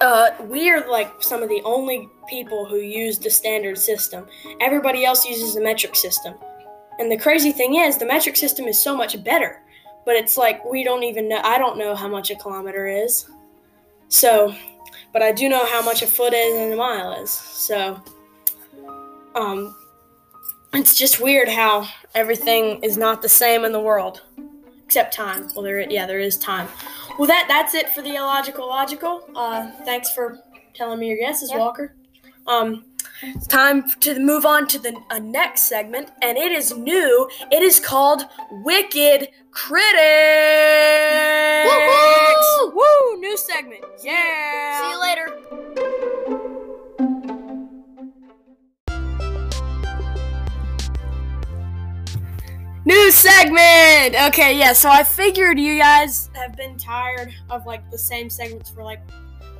uh, 0.00 0.30
we're 0.40 0.88
like 0.88 1.22
some 1.22 1.42
of 1.42 1.50
the 1.50 1.60
only 1.62 2.08
people 2.26 2.64
who 2.64 2.76
use 2.78 3.18
the 3.18 3.28
standard 3.28 3.76
system. 3.76 4.26
Everybody 4.58 5.04
else 5.04 5.26
uses 5.26 5.54
the 5.54 5.60
metric 5.60 5.94
system. 5.94 6.34
And 6.98 7.12
the 7.12 7.18
crazy 7.18 7.52
thing 7.52 7.74
is, 7.74 7.98
the 7.98 8.06
metric 8.06 8.36
system 8.36 8.66
is 8.66 8.80
so 8.80 8.96
much 8.96 9.22
better 9.22 9.60
but 10.04 10.16
it's 10.16 10.36
like 10.36 10.64
we 10.64 10.82
don't 10.82 11.02
even 11.02 11.28
know 11.28 11.40
i 11.44 11.58
don't 11.58 11.78
know 11.78 11.94
how 11.94 12.08
much 12.08 12.30
a 12.30 12.34
kilometer 12.34 12.86
is 12.86 13.28
so 14.08 14.54
but 15.12 15.22
i 15.22 15.32
do 15.32 15.48
know 15.48 15.64
how 15.66 15.82
much 15.82 16.02
a 16.02 16.06
foot 16.06 16.32
is 16.32 16.56
and 16.56 16.72
a 16.72 16.76
mile 16.76 17.12
is 17.22 17.30
so 17.30 18.00
um 19.34 19.74
it's 20.72 20.94
just 20.94 21.20
weird 21.20 21.48
how 21.48 21.86
everything 22.14 22.82
is 22.82 22.96
not 22.96 23.22
the 23.22 23.28
same 23.28 23.64
in 23.64 23.72
the 23.72 23.80
world 23.80 24.22
except 24.90 25.14
time 25.14 25.48
well 25.54 25.62
there 25.62 25.78
yeah 25.88 26.04
there 26.04 26.18
is 26.18 26.36
time 26.36 26.66
well 27.16 27.28
that 27.28 27.44
that's 27.46 27.76
it 27.76 27.88
for 27.90 28.02
the 28.02 28.16
illogical 28.16 28.66
logical 28.68 29.22
uh 29.36 29.70
thanks 29.84 30.10
for 30.10 30.40
telling 30.74 30.98
me 30.98 31.06
your 31.06 31.16
guesses 31.16 31.48
Yep. 31.48 31.60
walker 31.60 31.94
um 32.48 32.84
it's 33.22 33.46
time 33.46 33.88
to 34.00 34.18
move 34.18 34.44
on 34.44 34.66
to 34.68 34.78
the 34.78 34.98
uh, 35.10 35.18
next 35.18 35.62
segment, 35.62 36.10
and 36.22 36.38
it 36.38 36.52
is 36.52 36.74
new. 36.74 37.28
It 37.52 37.62
is 37.62 37.78
called 37.78 38.22
Wicked 38.64 39.28
Critics. 39.50 40.00
Woo-hoo! 41.66 42.72
Woo! 42.74 43.20
New 43.20 43.36
segment. 43.36 43.84
Yeah. 44.02 44.80
See 44.80 44.90
you 44.90 45.00
later. 45.02 46.39
New 52.86 53.10
segment. 53.10 54.16
Okay, 54.28 54.58
yeah. 54.58 54.72
So 54.72 54.88
I 54.88 55.02
figured 55.04 55.58
you 55.58 55.78
guys 55.78 56.30
have 56.34 56.56
been 56.56 56.78
tired 56.78 57.34
of 57.50 57.66
like 57.66 57.90
the 57.90 57.98
same 57.98 58.30
segments 58.30 58.70
for 58.70 58.82
like 58.82 59.00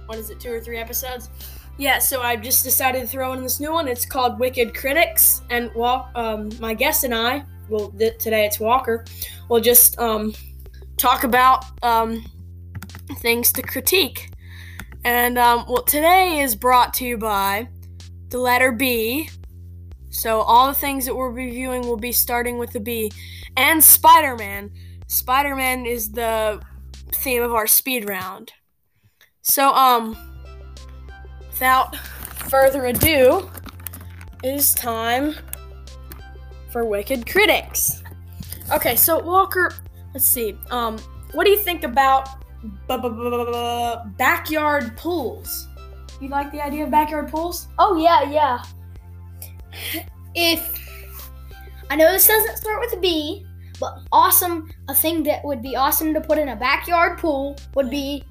what 0.06 0.18
is 0.18 0.30
it, 0.30 0.40
two 0.40 0.52
or 0.52 0.60
three 0.60 0.78
episodes? 0.78 1.28
Yeah. 1.76 1.98
So 1.98 2.22
I 2.22 2.36
just 2.36 2.64
decided 2.64 3.02
to 3.02 3.06
throw 3.06 3.32
in 3.34 3.42
this 3.42 3.60
new 3.60 3.72
one. 3.72 3.88
It's 3.88 4.06
called 4.06 4.38
Wicked 4.38 4.74
Critics, 4.74 5.42
and 5.50 5.70
well, 5.74 6.10
um, 6.14 6.50
my 6.60 6.74
guest 6.74 7.04
and 7.04 7.14
I, 7.14 7.44
well, 7.68 7.90
th- 7.90 8.18
today 8.18 8.46
it's 8.46 8.58
Walker, 8.58 9.04
will 9.48 9.60
just 9.60 9.98
um, 9.98 10.34
talk 10.96 11.24
about 11.24 11.64
um, 11.82 12.24
things 13.18 13.52
to 13.52 13.62
critique. 13.62 14.30
And 15.04 15.38
um, 15.38 15.64
well, 15.68 15.82
today 15.82 16.40
is 16.40 16.54
brought 16.54 16.92
to 16.94 17.04
you 17.04 17.18
by 17.18 17.68
the 18.30 18.38
letter 18.38 18.72
B. 18.72 19.28
So 20.10 20.40
all 20.40 20.66
the 20.66 20.74
things 20.74 21.06
that 21.06 21.14
we're 21.14 21.30
reviewing 21.30 21.82
will 21.82 21.96
be 21.96 22.12
starting 22.12 22.58
with 22.58 22.72
the 22.72 22.80
B. 22.80 23.10
And 23.56 23.82
Spider-Man. 23.82 24.70
Spider-Man 25.06 25.86
is 25.86 26.12
the 26.12 26.60
theme 27.12 27.42
of 27.42 27.54
our 27.54 27.66
speed 27.66 28.08
round. 28.08 28.52
So 29.42 29.72
um 29.74 30.16
without 31.48 31.96
further 31.96 32.86
ado, 32.86 33.50
it 34.42 34.54
is 34.54 34.74
time 34.74 35.34
for 36.70 36.84
Wicked 36.84 37.26
Critics. 37.26 38.02
Okay, 38.72 38.96
so 38.96 39.18
Walker, 39.18 39.72
let's 40.14 40.26
see. 40.26 40.56
Um 40.70 40.98
what 41.32 41.44
do 41.44 41.50
you 41.50 41.58
think 41.58 41.84
about 41.84 42.28
backyard 44.16 44.96
pools? 44.96 45.68
You 46.20 46.28
like 46.28 46.52
the 46.52 46.62
idea 46.64 46.84
of 46.84 46.90
backyard 46.90 47.28
pools? 47.30 47.68
Oh 47.78 47.96
yeah, 47.96 48.30
yeah. 48.30 48.62
If 50.34 50.78
I 51.90 51.96
know 51.96 52.12
this 52.12 52.26
doesn't 52.26 52.56
start 52.56 52.80
with 52.80 52.92
a 52.92 53.00
B, 53.00 53.44
but 53.80 53.98
awesome, 54.12 54.70
a 54.88 54.94
thing 54.94 55.22
that 55.24 55.44
would 55.44 55.62
be 55.62 55.74
awesome 55.76 56.14
to 56.14 56.20
put 56.20 56.38
in 56.38 56.50
a 56.50 56.56
backyard 56.56 57.18
pool 57.18 57.56
would 57.74 57.90
be 57.90 58.22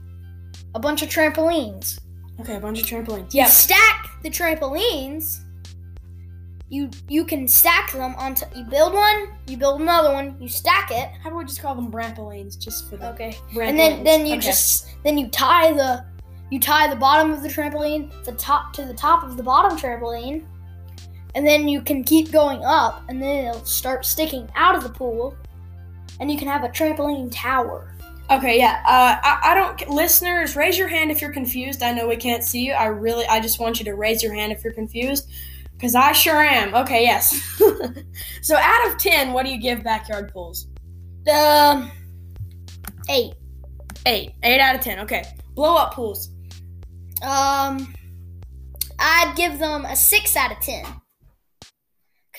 a 0.75 0.79
bunch 0.79 1.01
of 1.01 1.09
trampolines. 1.09 1.99
Okay, 2.39 2.55
a 2.55 2.59
bunch 2.59 2.81
of 2.81 2.87
trampolines. 2.87 3.33
You 3.33 3.45
stack 3.47 4.09
the 4.23 4.29
trampolines. 4.29 5.39
You 6.69 6.89
you 7.07 7.25
can 7.25 7.47
stack 7.47 7.91
them 7.91 8.13
onto. 8.15 8.45
You 8.55 8.63
build 8.63 8.93
one, 8.93 9.29
you 9.47 9.57
build 9.57 9.81
another 9.81 10.13
one, 10.13 10.37
you 10.39 10.47
stack 10.47 10.91
it. 10.91 11.09
How 11.23 11.29
about 11.29 11.39
we 11.39 11.45
just 11.45 11.61
call 11.61 11.73
them 11.73 11.91
trampolines, 11.91 12.57
just 12.59 12.89
for 12.89 12.97
the 12.97 13.09
Okay. 13.13 13.35
And 13.59 13.77
then 13.77 14.03
then 14.03 14.27
you 14.27 14.33
Okay. 14.35 14.41
just 14.45 14.87
then 15.03 15.17
you 15.17 15.27
tie 15.29 15.73
the 15.73 16.05
you 16.51 16.59
tie 16.59 16.87
the 16.87 16.95
bottom 16.95 17.31
of 17.31 17.41
the 17.41 17.49
trampoline 17.49 18.11
the 18.23 18.33
top 18.33 18.71
to 18.73 18.85
the 18.85 18.93
top 18.93 19.23
of 19.23 19.35
the 19.35 19.43
bottom 19.43 19.77
trampoline, 19.77 20.45
and 21.35 21.45
then 21.45 21.67
you 21.67 21.81
can 21.81 22.03
keep 22.03 22.31
going 22.31 22.63
up, 22.63 23.03
and 23.09 23.21
then 23.21 23.45
it'll 23.45 23.65
start 23.65 24.05
sticking 24.05 24.49
out 24.55 24.75
of 24.75 24.83
the 24.83 24.89
pool, 24.89 25.35
and 26.19 26.31
you 26.31 26.37
can 26.37 26.47
have 26.47 26.63
a 26.63 26.69
trampoline 26.69 27.29
tower. 27.31 27.95
Okay, 28.31 28.59
yeah. 28.59 28.83
Uh, 28.85 29.19
I, 29.23 29.51
I 29.51 29.55
don't. 29.55 29.89
Listeners, 29.89 30.55
raise 30.55 30.77
your 30.77 30.87
hand 30.87 31.09
if 31.09 31.21
you're 31.21 31.33
confused. 31.33 31.81
I 31.81 31.93
know 31.93 32.07
we 32.07 32.15
can't 32.15 32.43
see 32.43 32.65
you. 32.65 32.73
I 32.73 32.85
really, 32.85 33.25
I 33.25 33.39
just 33.39 33.59
want 33.59 33.79
you 33.79 33.85
to 33.85 33.95
raise 33.95 34.21
your 34.21 34.33
hand 34.33 34.51
if 34.51 34.63
you're 34.63 34.73
confused, 34.73 35.31
because 35.73 35.95
I 35.95 36.11
sure 36.11 36.43
am. 36.43 36.75
Okay, 36.75 37.03
yes. 37.03 37.41
so, 38.41 38.55
out 38.55 38.87
of 38.87 38.97
ten, 38.99 39.33
what 39.33 39.45
do 39.45 39.51
you 39.51 39.59
give 39.59 39.83
backyard 39.83 40.31
pools? 40.31 40.67
Um, 41.31 41.91
eight. 43.09 43.33
Eight. 44.05 44.33
Eight 44.43 44.59
out 44.59 44.75
of 44.75 44.81
ten. 44.81 44.99
Okay. 44.99 45.23
Blow 45.55 45.75
up 45.75 45.93
pools. 45.93 46.29
Um, 47.21 47.93
I'd 48.99 49.33
give 49.35 49.59
them 49.59 49.85
a 49.85 49.95
six 49.95 50.35
out 50.35 50.51
of 50.51 50.59
ten. 50.59 50.85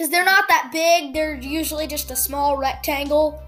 Cause 0.01 0.09
they're 0.09 0.25
not 0.25 0.49
that 0.49 0.71
big. 0.73 1.13
They're 1.13 1.35
usually 1.35 1.87
just 1.87 2.11
a 2.11 2.17
small 2.17 2.57
rectangle, 2.57 3.43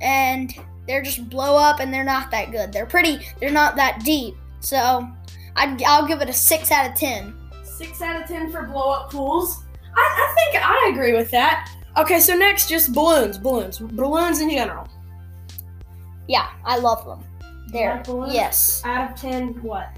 and 0.00 0.50
they're 0.88 1.02
just 1.02 1.28
blow 1.28 1.58
up, 1.58 1.78
and 1.78 1.92
they're 1.92 2.02
not 2.02 2.30
that 2.30 2.50
good. 2.52 2.72
They're 2.72 2.86
pretty. 2.86 3.18
They're 3.38 3.50
not 3.50 3.76
that 3.76 4.02
deep. 4.02 4.34
So, 4.60 5.06
I'd 5.56 5.82
I'll 5.82 6.06
give 6.06 6.22
it 6.22 6.30
a 6.30 6.32
six 6.32 6.70
out 6.70 6.88
of 6.88 6.96
ten. 6.96 7.34
Six 7.64 8.00
out 8.00 8.22
of 8.22 8.26
ten 8.26 8.50
for 8.50 8.62
blow 8.62 8.92
up 8.92 9.10
pools. 9.10 9.62
I, 9.94 10.00
I 10.00 10.34
think 10.34 10.64
I 10.64 10.90
agree 10.90 11.12
with 11.12 11.30
that. 11.32 11.70
Okay, 11.98 12.18
so 12.18 12.34
next, 12.34 12.70
just 12.70 12.94
balloons. 12.94 13.36
Balloons. 13.36 13.78
Balloons 13.78 14.40
in 14.40 14.48
general. 14.48 14.88
Yeah, 16.28 16.48
I 16.64 16.78
love 16.78 17.04
them. 17.04 17.22
There. 17.72 17.96
like 17.96 18.04
balloons? 18.04 18.32
Yes. 18.32 18.80
Out 18.86 19.10
of 19.10 19.20
ten, 19.20 19.48
what? 19.62 19.94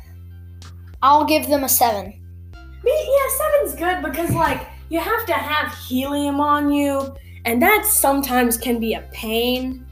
I'll 1.00 1.25
give 1.25 1.47
them 1.47 1.62
a 1.62 1.69
seven. 1.69 2.07
Me, 2.83 3.16
yeah, 3.16 3.38
seven's 3.38 3.78
good 3.78 4.02
because 4.02 4.35
like 4.35 4.66
you 4.88 5.00
have 5.00 5.26
to 5.26 5.33
have 5.33 5.75
helium 5.75 6.40
on 6.40 6.71
you, 6.71 7.14
and 7.45 7.61
that 7.62 7.85
sometimes 7.87 8.57
can 8.57 8.78
be 8.78 8.95
a 8.95 9.02
pain. 9.12 9.87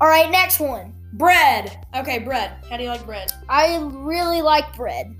All 0.00 0.08
right, 0.08 0.30
next 0.30 0.60
one. 0.60 0.94
Bread. 1.14 1.86
Okay, 1.94 2.18
bread. 2.18 2.52
How 2.68 2.76
do 2.76 2.84
you 2.84 2.88
like 2.88 3.04
bread? 3.04 3.32
I 3.48 3.78
really 3.92 4.42
like 4.42 4.74
bread. 4.76 5.14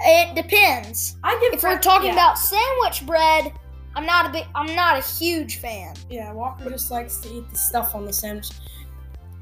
It 0.00 0.34
depends. 0.34 1.16
I 1.24 1.38
give. 1.40 1.54
If 1.54 1.62
we're 1.62 1.78
talking 1.78 2.08
yeah. 2.08 2.12
about 2.12 2.38
sandwich 2.38 3.04
bread, 3.04 3.52
I'm 3.96 4.06
not 4.06 4.26
a 4.26 4.30
big. 4.30 4.46
I'm 4.54 4.74
not 4.76 4.96
a 4.96 5.02
huge 5.02 5.56
fan. 5.56 5.94
yeah, 6.08 6.32
Walker 6.32 6.70
just 6.70 6.90
likes 6.90 7.18
to 7.18 7.28
eat 7.28 7.50
the 7.50 7.56
stuff 7.56 7.94
on 7.94 8.04
the 8.04 8.12
sandwich. 8.12 8.50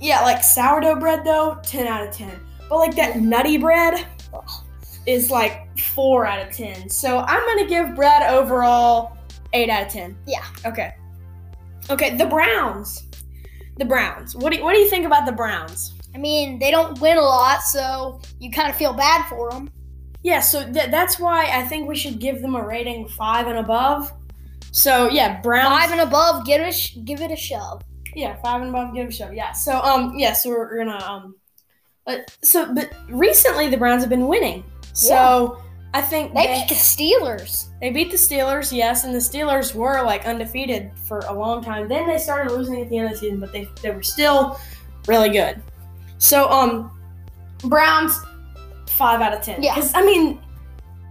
Yeah, 0.00 0.22
like 0.22 0.42
sourdough 0.42 0.98
bread 0.98 1.24
though, 1.24 1.58
ten 1.62 1.86
out 1.86 2.06
of 2.06 2.14
ten. 2.14 2.40
But 2.68 2.78
like 2.78 2.96
that 2.96 3.20
nutty 3.20 3.58
bread, 3.58 4.06
is 5.06 5.30
like 5.30 5.78
four 5.78 6.26
out 6.26 6.46
of 6.46 6.54
ten. 6.54 6.88
So 6.88 7.18
I'm 7.18 7.46
gonna 7.46 7.68
give 7.68 7.94
Brad 7.94 8.30
overall 8.30 9.16
eight 9.52 9.70
out 9.70 9.86
of 9.86 9.92
ten. 9.92 10.16
Yeah. 10.26 10.44
Okay. 10.64 10.94
Okay. 11.90 12.16
The 12.16 12.26
Browns. 12.26 13.04
The 13.78 13.84
Browns. 13.84 14.34
What 14.34 14.50
do 14.50 14.58
you, 14.58 14.64
What 14.64 14.72
do 14.72 14.78
you 14.78 14.88
think 14.88 15.06
about 15.06 15.26
the 15.26 15.32
Browns? 15.32 15.94
I 16.14 16.18
mean, 16.18 16.58
they 16.58 16.70
don't 16.70 16.98
win 17.00 17.18
a 17.18 17.22
lot, 17.22 17.60
so 17.62 18.20
you 18.40 18.50
kind 18.50 18.70
of 18.70 18.76
feel 18.76 18.94
bad 18.94 19.28
for 19.28 19.50
them. 19.50 19.70
Yeah. 20.22 20.40
So 20.40 20.64
th- 20.64 20.90
that's 20.90 21.20
why 21.20 21.50
I 21.52 21.62
think 21.62 21.88
we 21.88 21.94
should 21.94 22.18
give 22.18 22.40
them 22.42 22.56
a 22.56 22.66
rating 22.66 23.06
five 23.08 23.46
and 23.46 23.58
above. 23.58 24.12
So 24.72 25.08
yeah, 25.08 25.40
Browns. 25.40 25.78
Five 25.78 25.92
and 25.92 26.00
above, 26.00 26.44
get 26.44 26.66
a 26.66 26.72
sh- 26.72 26.96
give 27.04 27.20
it 27.20 27.30
a 27.30 27.36
shove. 27.36 27.82
Yeah, 28.14 28.36
five 28.42 28.62
and 28.62 28.70
above, 28.70 28.94
give 28.94 29.06
it 29.06 29.10
a 29.10 29.12
shove. 29.12 29.34
Yeah. 29.34 29.52
So 29.52 29.80
um, 29.80 30.14
yeah. 30.16 30.32
So 30.32 30.50
we're, 30.50 30.68
we're 30.68 30.84
gonna 30.84 31.04
um, 31.04 31.36
but 32.06 32.36
so 32.42 32.74
but 32.74 32.90
recently 33.08 33.68
the 33.68 33.76
Browns 33.76 34.02
have 34.02 34.10
been 34.10 34.26
winning. 34.26 34.64
So 34.96 35.62
I 35.92 36.00
think 36.00 36.34
They 36.34 36.46
beat 36.46 36.68
the 36.68 36.74
Steelers. 36.74 37.66
They 37.80 37.90
beat 37.90 38.10
the 38.10 38.16
Steelers, 38.16 38.74
yes, 38.74 39.04
and 39.04 39.14
the 39.14 39.18
Steelers 39.18 39.74
were 39.74 40.02
like 40.02 40.26
undefeated 40.26 40.90
for 41.06 41.20
a 41.20 41.32
long 41.32 41.62
time. 41.62 41.86
Then 41.86 42.06
they 42.06 42.18
started 42.18 42.52
losing 42.52 42.80
at 42.80 42.88
the 42.88 42.98
end 42.98 43.06
of 43.06 43.12
the 43.12 43.18
season, 43.18 43.40
but 43.40 43.52
they 43.52 43.68
they 43.82 43.90
were 43.90 44.02
still 44.02 44.58
really 45.06 45.28
good. 45.28 45.62
So 46.18 46.50
um, 46.50 46.90
Browns 47.64 48.18
five 48.88 49.20
out 49.20 49.34
of 49.34 49.42
ten. 49.42 49.62
Yeah. 49.62 49.74
Because 49.74 49.92
I 49.94 50.02
mean, 50.04 50.40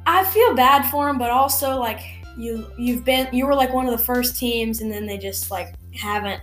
I 0.07 0.23
feel 0.25 0.55
bad 0.55 0.89
for 0.89 1.05
them, 1.05 1.17
but 1.17 1.29
also 1.29 1.79
like 1.79 2.01
you 2.37 2.67
you've 2.77 3.05
been 3.05 3.27
you 3.31 3.45
were 3.45 3.55
like 3.55 3.71
one 3.73 3.85
of 3.85 3.91
the 3.91 4.03
first 4.03 4.37
teams, 4.37 4.81
and 4.81 4.91
then 4.91 5.05
they 5.05 5.17
just 5.17 5.51
like 5.51 5.75
haven't 5.93 6.41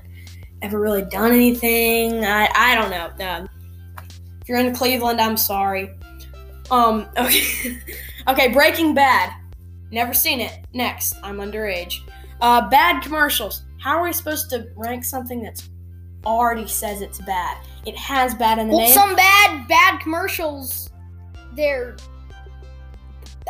ever 0.62 0.80
really 0.80 1.02
done 1.02 1.32
anything. 1.32 2.25
I 2.25 2.49
I 2.54 2.75
don't 2.76 2.90
know. 2.90 3.26
Um, 3.26 3.49
if 4.40 4.49
you're 4.49 4.58
in 4.58 4.72
Cleveland, 4.75 5.20
I'm 5.20 5.37
sorry. 5.37 5.90
Um. 6.73 7.07
Okay. 7.19 7.79
okay. 8.29 8.49
Breaking 8.49 8.95
Bad. 8.95 9.33
Never 9.91 10.14
seen 10.14 10.41
it. 10.41 10.59
Next, 10.73 11.14
I'm 11.23 11.37
underage. 11.37 11.99
Uh, 12.41 12.69
bad 12.71 13.02
commercials. 13.02 13.62
How 13.79 13.99
are 13.99 14.05
we 14.05 14.12
supposed 14.12 14.49
to 14.50 14.69
rank 14.75 15.05
something 15.05 15.43
that's 15.43 15.69
already 16.25 16.67
says 16.67 17.02
it's 17.02 17.19
bad? 17.21 17.59
It 17.85 17.97
has 17.97 18.35
bad 18.35 18.59
in 18.59 18.69
the 18.69 18.75
Well, 18.75 18.85
name. 18.87 18.95
some 18.95 19.14
bad 19.14 19.69
bad 19.69 20.00
commercials. 20.00 20.88
They're. 21.55 21.97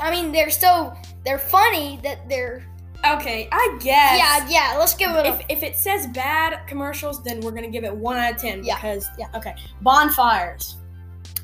I 0.00 0.10
mean, 0.10 0.32
they're 0.32 0.50
so 0.50 0.92
they're 1.24 1.38
funny 1.38 2.00
that 2.02 2.28
they're. 2.28 2.64
okay, 3.06 3.48
I 3.52 3.78
guess. 3.80 4.18
Yeah, 4.18 4.48
yeah. 4.48 4.78
Let's 4.78 4.94
give 4.94 5.10
it 5.12 5.26
a. 5.26 5.28
If, 5.28 5.42
if 5.48 5.62
it 5.62 5.76
says 5.76 6.06
bad 6.08 6.66
commercials, 6.66 7.22
then 7.22 7.40
we're 7.40 7.52
gonna 7.52 7.68
give 7.70 7.84
it 7.84 7.94
one 7.94 8.16
out 8.16 8.32
of 8.32 8.38
ten 8.38 8.64
Yeah, 8.64 8.74
because 8.76 9.06
yeah. 9.18 9.28
okay. 9.36 9.54
Bonfires. 9.82 10.78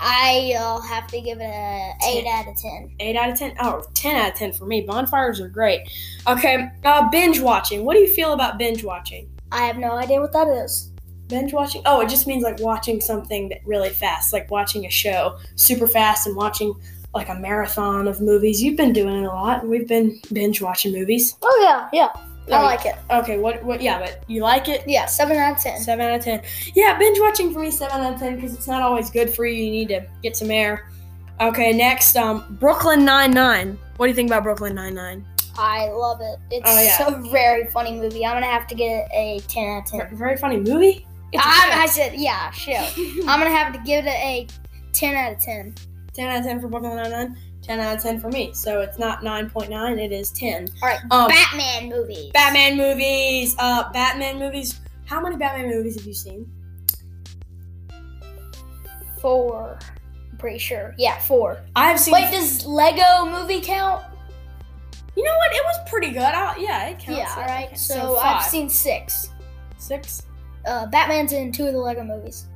I'll 0.01 0.81
have 0.81 1.07
to 1.09 1.21
give 1.21 1.39
it 1.41 1.45
a 1.45 1.93
8 2.07 2.27
out 2.27 2.49
of 2.49 2.57
ten. 2.57 2.91
8 3.01 3.17
out 3.17 3.31
of 3.31 3.39
10. 3.39 3.57
Oh, 3.61 3.85
10 3.95 4.17
out 4.17 4.33
of 4.33 4.35
10 4.37 4.53
for 4.53 4.67
me. 4.67 4.83
Bonfires 4.83 5.41
are 5.41 5.49
great. 5.49 5.89
Okay, 6.27 6.69
uh, 6.85 7.09
binge 7.11 7.41
watching. 7.41 7.85
What 7.85 7.95
do 7.95 8.01
you 8.01 8.13
feel 8.13 8.33
about 8.33 8.59
binge 8.59 8.85
watching? 8.85 9.29
I 9.51 9.63
have 9.67 9.79
no 9.79 9.93
idea 9.93 10.21
what 10.21 10.33
that 10.33 10.49
is. 10.49 10.91
Binge 11.29 11.53
watching? 11.53 11.83
Oh, 11.85 12.01
it 12.01 12.09
just 12.09 12.27
means 12.27 12.43
like 12.43 12.59
watching 12.61 13.01
something 13.01 13.53
really 13.65 13.91
fast, 13.91 14.33
like 14.33 14.51
watching 14.51 14.87
a 14.87 14.91
show 14.91 15.39
super 15.57 15.87
fast 15.87 16.27
and 16.27 16.35
watching 16.37 16.75
like 17.15 17.29
a 17.29 17.35
marathon 17.35 18.09
of 18.09 18.21
movies. 18.21 18.63
You've 18.63 18.77
been 18.77 18.93
doing 18.93 19.23
it 19.23 19.27
a 19.27 19.29
lot, 19.29 19.63
and 19.63 19.71
we've 19.71 19.89
been 19.89 20.21
binge 20.33 20.61
watching 20.63 20.93
movies. 20.93 21.37
Oh 21.43 21.61
yeah, 21.63 21.89
yeah. 21.93 22.28
I 22.53 22.63
like 22.63 22.87
it. 22.87 22.95
Okay, 23.11 23.39
what, 23.39 23.63
what, 23.65 23.81
yeah, 23.81 23.99
but 23.99 24.25
you 24.29 24.43
like 24.43 24.69
it? 24.69 24.83
Yeah, 24.87 25.07
seven 25.07 25.37
out 25.37 25.57
of 25.57 25.63
ten. 25.63 25.81
7 25.81 26.05
out 26.07 26.19
of 26.19 26.25
10. 26.25 26.43
Yeah, 26.75 26.97
binge 26.99 27.19
watching 27.21 27.53
for 27.53 27.61
me, 27.61 27.71
7 27.71 28.01
out 28.01 28.15
of 28.15 28.21
10, 28.21 28.37
because 28.37 28.55
it's 28.55 28.67
not 28.67 28.83
always 28.83 29.11
good 29.11 29.33
for 29.35 29.47
you. 29.47 29.65
You 29.65 29.71
need 29.71 29.89
to 29.89 30.07
get 30.23 30.37
some 30.37 30.51
air. 30.51 30.89
Okay, 31.41 31.73
next, 31.73 32.17
um, 32.17 32.57
Brooklyn 32.59 33.05
Nine-Nine. 33.05 33.79
What 33.97 34.07
do 34.07 34.11
you 34.11 34.15
think 34.15 34.29
about 34.31 34.43
Brooklyn 34.45 34.75
Nine-Nine? 34.75 35.25
I 35.57 35.89
love 35.91 36.21
it. 36.21 36.39
It's 36.51 36.71
Oh, 36.71 36.81
yeah. 36.81 37.19
a 37.19 37.31
very 37.31 37.67
funny 37.67 37.93
movie. 37.99 38.25
I'm 38.25 38.37
gonna 38.37 38.47
have 38.47 38.67
to 38.69 38.75
get 38.77 38.87
it 38.91 39.09
a 39.13 39.41
ten 39.49 39.69
out 39.69 39.79
of 39.83 39.91
ten. 40.09 40.17
Very, 40.17 40.37
funny 40.37 40.57
movie. 40.57 41.05
I, 41.37 41.81
I 41.83 41.87
said 41.87 42.15
yeah, 42.15 42.51
sure. 42.53 42.75
I'm 43.27 43.41
gonna 43.41 43.51
have 43.51 43.73
to 43.73 43.81
give 43.81 44.07
it 44.07 44.11
a 44.11 44.47
ten 44.93 45.17
out 45.17 45.33
of 45.33 45.41
ten. 45.41 45.75
10 46.15 46.29
out 46.29 46.39
of 46.41 46.45
10 46.47 46.61
for 46.61 46.69
Brooklyn 46.69 46.97
Nine-Nine. 46.97 47.37
10 47.69 47.81
out 47.81 47.97
of 47.97 48.03
10 48.03 48.19
for 48.19 48.29
me. 48.31 48.51
So 48.55 48.81
it's 48.81 48.99
not 48.99 49.21
9.9, 49.21 49.99
it 50.03 50.11
is 50.11 50.31
10. 50.31 50.69
All 50.83 50.89
right, 50.89 50.99
Um, 51.11 51.29
Batman 51.29 51.91
movies. 51.91 52.31
Batman 52.33 52.79
movies. 52.79 53.55
Uh, 53.59 53.93
Batman 53.93 54.39
movies. 54.39 54.81
How 55.05 55.21
many 55.21 55.37
Batman 55.37 55.69
movies 55.69 55.97
have 55.97 56.07
you 56.07 56.15
seen? 56.15 56.51
Four. 59.21 59.79
I'm 60.31 60.39
pretty 60.39 60.59
sure. 60.59 60.95
Yeah, 60.97 61.19
four. 61.19 61.61
I 61.77 61.89
have 61.91 62.01
seen. 62.01 62.15
Wait, 62.15 62.31
does 62.31 62.65
Lego 62.65 63.27
movie 63.27 63.61
count? 63.61 64.03
you 65.15 65.25
know 65.25 65.35
what? 65.37 65.53
It 65.53 65.63
was 65.65 65.91
pretty 65.91 66.11
good. 66.11 66.23
i 66.23 66.57
yeah, 66.59 66.87
it 66.87 66.99
counts. 67.01 67.19
yeah, 67.19 67.35
all 67.37 67.43
right. 67.43 67.67
Okay, 67.67 67.77
So, 67.77 68.15
five. 68.17 68.37
I've 68.37 68.45
seen 68.45 68.69
six. 68.71 69.31
six. 69.77 70.23
Uh, 70.67 70.87
Batman's 70.87 71.33
in 71.33 71.51
two 71.53 71.67
of 71.67 71.73
the 71.73 71.79
Lego 71.79 72.03
movies. 72.05 72.47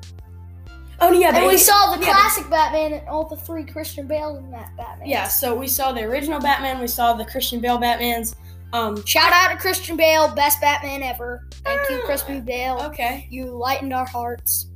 Oh 1.00 1.10
yeah, 1.12 1.34
and 1.36 1.46
we 1.46 1.56
saw 1.58 1.94
the 1.96 2.04
yeah, 2.04 2.12
classic 2.12 2.48
Batman 2.48 2.92
and 2.92 3.08
all 3.08 3.24
the 3.28 3.36
three 3.36 3.64
Christian 3.64 4.06
Bale 4.06 4.36
in 4.36 4.50
that 4.52 4.76
Batman. 4.76 5.08
Yeah, 5.08 5.26
so 5.26 5.54
we 5.54 5.66
saw 5.66 5.92
the 5.92 6.02
original 6.02 6.40
Batman. 6.40 6.80
We 6.80 6.86
saw 6.86 7.12
the 7.14 7.24
Christian 7.24 7.60
Bale 7.60 7.78
Batmans. 7.78 8.36
Um. 8.72 9.04
Shout 9.04 9.32
out 9.32 9.50
to 9.50 9.56
Christian 9.56 9.96
Bale, 9.96 10.28
best 10.34 10.60
Batman 10.60 11.02
ever. 11.02 11.46
Thank 11.64 11.90
you, 11.90 12.00
Ah. 12.02 12.06
Christian 12.06 12.42
Bale. 12.42 12.78
Okay. 12.84 13.26
You 13.30 13.46
lightened 13.46 13.92
our 13.92 14.06
hearts. 14.06 14.66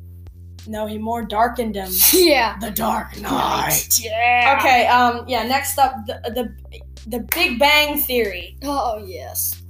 No, 0.66 0.86
he 0.86 0.98
more 0.98 1.22
darkened 1.22 1.76
them. 1.76 1.90
Yeah. 2.12 2.58
The 2.60 2.72
Dark 2.72 3.18
Knight. 3.20 4.00
Yeah. 4.00 4.56
Okay. 4.58 4.86
Um. 4.88 5.24
Yeah. 5.28 5.44
Next 5.44 5.78
up, 5.78 5.94
the 6.06 6.20
the 6.34 6.80
the 7.06 7.20
Big 7.34 7.58
Bang 7.58 8.00
Theory. 8.00 8.58
Oh 8.64 8.98
yes. 9.06 9.62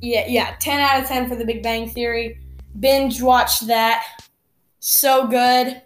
Yeah, 0.00 0.24
yeah. 0.28 0.54
10 0.58 0.80
out 0.80 1.00
of 1.00 1.06
10 1.08 1.28
for 1.28 1.36
the 1.36 1.44
Big 1.44 1.62
Bang 1.62 1.88
Theory. 1.88 2.40
Binge 2.80 3.20
watched 3.22 3.66
that. 3.68 4.04
So 4.84 5.28
good. 5.28 5.80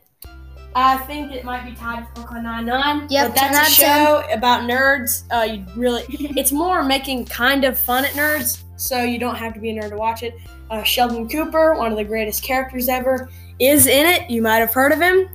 I 0.74 0.96
think 1.06 1.30
it 1.30 1.44
might 1.44 1.66
be 1.66 1.76
tied 1.76 2.00
with 2.00 2.14
Brooklyn 2.14 2.44
Nine-Nine. 2.44 3.08
Yep, 3.10 3.28
but 3.28 3.34
that's 3.34 3.56
10 3.56 3.66
a 3.66 3.68
show 3.68 4.32
about 4.32 4.62
nerds. 4.62 5.24
Uh, 5.30 5.42
you 5.42 5.66
really, 5.76 6.04
it's 6.08 6.50
more 6.50 6.82
making 6.82 7.26
kind 7.26 7.64
of 7.64 7.78
fun 7.78 8.06
at 8.06 8.12
nerds, 8.12 8.62
so 8.76 9.02
you 9.02 9.18
don't 9.18 9.34
have 9.34 9.52
to 9.52 9.60
be 9.60 9.68
a 9.68 9.74
nerd 9.74 9.90
to 9.90 9.96
watch 9.96 10.22
it. 10.22 10.34
Uh, 10.70 10.82
Sheldon 10.82 11.28
Cooper, 11.28 11.74
one 11.74 11.92
of 11.92 11.98
the 11.98 12.04
greatest 12.04 12.42
characters 12.42 12.88
ever, 12.88 13.28
is 13.58 13.86
in 13.86 14.06
it. 14.06 14.30
You 14.30 14.40
might 14.40 14.58
have 14.58 14.72
heard 14.72 14.92
of 14.92 15.00
him. 15.00 15.28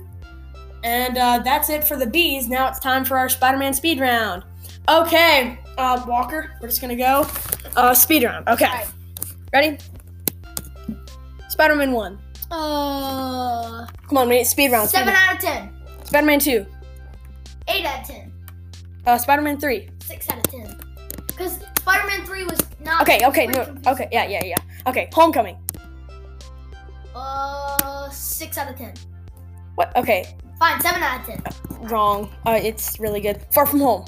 And 0.82 1.16
uh, 1.16 1.38
that's 1.44 1.70
it 1.70 1.84
for 1.84 1.96
the 1.96 2.06
bees. 2.06 2.48
Now 2.48 2.66
it's 2.68 2.80
time 2.80 3.04
for 3.04 3.16
our 3.16 3.28
Spider-Man 3.28 3.74
speed 3.74 4.00
round. 4.00 4.42
Okay, 4.88 5.60
uh, 5.78 6.04
Walker, 6.08 6.56
we're 6.60 6.66
just 6.66 6.80
gonna 6.80 6.96
go 6.96 7.28
uh, 7.76 7.94
speed 7.94 8.24
round. 8.24 8.48
Okay, 8.48 8.66
Alright. 8.66 8.88
ready? 9.52 9.78
Spider-Man 11.48 11.92
one. 11.92 12.18
Uh, 12.52 13.86
Come 14.08 14.18
on, 14.18 14.28
we 14.28 14.36
need 14.36 14.44
speed 14.46 14.72
round. 14.72 14.88
Seven 14.90 15.12
round. 15.14 15.18
out 15.30 15.34
of 15.36 15.40
ten. 15.42 15.72
Spider-Man 16.04 16.38
two. 16.38 16.66
Eight 17.68 17.84
out 17.86 18.02
of 18.02 18.06
ten. 18.06 18.32
Uh, 19.06 19.16
Spider-Man 19.16 19.58
three. 19.58 19.88
Six 20.04 20.28
out 20.28 20.36
of 20.36 20.42
ten. 20.44 20.76
Because 21.28 21.58
Spider-Man 21.78 22.26
three 22.26 22.44
was 22.44 22.58
not. 22.84 23.00
Okay, 23.02 23.20
okay, 23.26 23.46
no, 23.46 23.60
freaking- 23.64 23.86
okay, 23.86 24.08
yeah, 24.12 24.24
yeah, 24.28 24.44
yeah. 24.44 24.56
Okay, 24.86 25.08
Homecoming. 25.14 25.56
Uh, 27.14 28.10
six 28.10 28.58
out 28.58 28.68
of 28.70 28.76
ten. 28.76 28.92
What? 29.76 29.96
Okay, 29.96 30.36
Fine, 30.58 30.80
seven 30.82 31.02
out 31.02 31.20
of 31.20 31.26
ten. 31.26 31.88
wrong. 31.88 32.30
Uh, 32.44 32.58
it's 32.62 33.00
really 33.00 33.20
good. 33.20 33.42
Far 33.50 33.64
From 33.64 33.80
Home. 33.80 34.04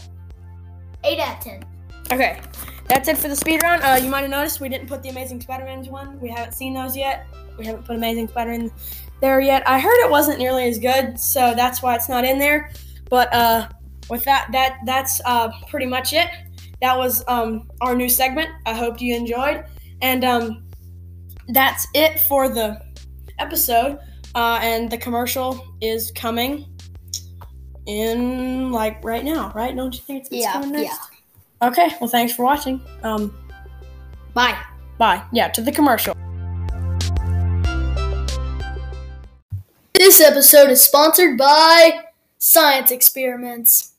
Eight 1.03 1.19
out 1.19 1.39
of 1.39 1.45
ten. 1.45 1.65
Okay, 2.13 2.41
that's 2.89 3.09
it 3.09 3.17
for 3.17 3.29
the 3.29 3.37
speed 3.37 3.63
round. 3.63 3.83
Uh, 3.83 3.99
you 4.03 4.11
might 4.11 4.21
have 4.21 4.31
noticed 4.31 4.61
we 4.61 4.69
didn't 4.69 4.87
put 4.89 5.03
the 5.03 5.09
Amazing 5.09 5.41
Spider-Man's 5.41 5.89
one. 5.89 6.21
We 6.21 6.29
haven't 6.29 6.53
seen 6.53 6.75
those 6.75 6.95
yet. 6.95 7.27
We 7.57 7.65
haven't 7.67 7.85
put 7.85 7.97
Amazing 7.97 8.29
Spider 8.29 8.53
in 8.53 8.73
there 9.21 9.41
yet. 9.41 9.67
I 9.69 9.79
heard 9.79 9.97
it 10.05 10.11
wasn't 10.11 10.39
nearly 10.39 10.69
as 10.69 10.79
good, 10.79 11.19
so 11.19 11.55
that's 11.55 11.83
why 11.83 11.95
it's 11.95 12.09
not 12.09 12.25
in 12.25 12.39
there. 12.39 12.71
But 13.11 13.33
uh, 13.33 13.69
with 14.11 14.25
that, 14.25 14.49
that 14.53 14.79
that's 14.85 15.21
uh, 15.25 15.51
pretty 15.69 15.87
much 15.87 16.13
it. 16.13 16.29
That 16.81 16.97
was 16.99 17.25
um, 17.29 17.71
our 17.81 17.95
new 17.95 18.09
segment. 18.09 18.51
I 18.67 18.75
hope 18.75 19.01
you 19.01 19.15
enjoyed, 19.15 19.65
and 20.03 20.25
um, 20.25 20.65
that's 21.49 21.87
it 21.95 22.21
for 22.21 22.49
the 22.49 22.81
episode. 23.39 23.99
Uh, 24.35 24.59
and 24.63 24.91
the 24.91 24.99
commercial 24.99 25.65
is 25.81 26.11
coming 26.11 26.67
in 27.87 28.73
like 28.73 29.03
right 29.05 29.25
now, 29.25 29.53
right? 29.55 29.75
Don't 29.77 29.95
you 29.95 30.01
think 30.01 30.23
it's, 30.23 30.29
it's 30.33 30.43
Yeah, 30.43 30.53
coming 30.55 30.73
next? 30.73 30.99
yeah. 31.63 31.69
Okay, 31.69 31.89
well, 32.01 32.11
thanks 32.11 32.33
for 32.35 32.45
watching. 32.45 32.81
Um, 33.05 33.33
Bye. 34.35 34.59
bye. 34.99 35.23
Yeah, 35.33 35.49
to 35.49 35.61
the 35.63 35.71
commercial. 35.71 36.17
This 39.95 40.21
episode 40.21 40.71
is 40.71 40.83
sponsored 40.83 41.39
by 41.39 42.01
Science 42.39 42.91
Experiments. 42.91 43.93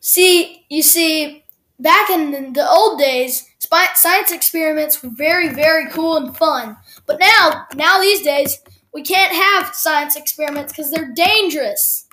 See, 0.00 0.66
you 0.68 0.82
see, 0.82 1.44
back 1.80 2.10
in 2.10 2.52
the 2.52 2.68
old 2.68 2.98
days, 2.98 3.48
science 3.94 4.32
experiments 4.32 5.02
were 5.02 5.08
very, 5.08 5.48
very 5.48 5.88
cool 5.90 6.18
and 6.18 6.36
fun. 6.36 6.76
But 7.06 7.18
now, 7.18 7.66
now 7.74 7.98
these 8.02 8.20
days, 8.20 8.58
we 8.92 9.02
can't 9.02 9.32
have 9.32 9.74
science 9.74 10.14
experiments 10.14 10.74
because 10.74 10.90
they're 10.90 11.10
dangerous. 11.14 12.06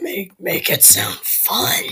Make 0.00 0.32
make 0.40 0.70
it 0.70 0.82
sound 0.82 1.16
fun. 1.16 1.84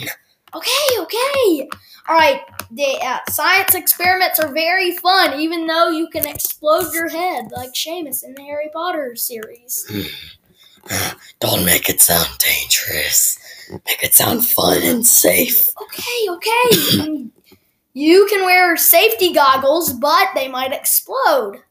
Okay, 0.55 1.01
okay. 1.01 1.69
All 2.09 2.17
right. 2.17 2.41
The 2.71 2.99
uh, 3.03 3.19
science 3.31 3.75
experiments 3.75 4.41
are 4.41 4.53
very 4.53 4.97
fun, 4.97 5.39
even 5.39 5.67
though 5.67 5.91
you 5.91 6.09
can 6.09 6.27
explode 6.27 6.93
your 6.93 7.09
head 7.09 7.51
like 7.53 7.75
Seamus 7.75 8.25
in 8.25 8.35
the 8.35 8.43
Harry 8.43 8.71
Potter 8.73 9.15
series. 9.15 9.91
Don't 11.41 11.67
make 11.67 11.91
it 11.91 12.01
sound 12.01 12.29
dangerous. 12.39 13.39
Make 13.71 14.03
it 14.03 14.15
sound 14.15 14.47
fun 14.47 14.83
and 14.83 15.07
safe. 15.07 15.71
Okay, 15.83 16.31
okay. 16.31 17.29
You 17.93 18.27
can 18.31 18.45
wear 18.45 18.77
safety 18.77 19.33
goggles, 19.35 19.93
but 19.93 20.29
they 20.35 20.49
might 20.49 20.73
explode. 20.73 21.63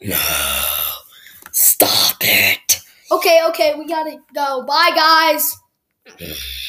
No. 0.00 0.18
Stop 1.52 2.16
it. 2.20 2.80
Okay, 3.12 3.40
okay, 3.48 3.74
we 3.78 3.86
gotta 3.86 4.18
go. 4.34 4.64
Bye, 4.64 4.90
guys. 4.94 5.56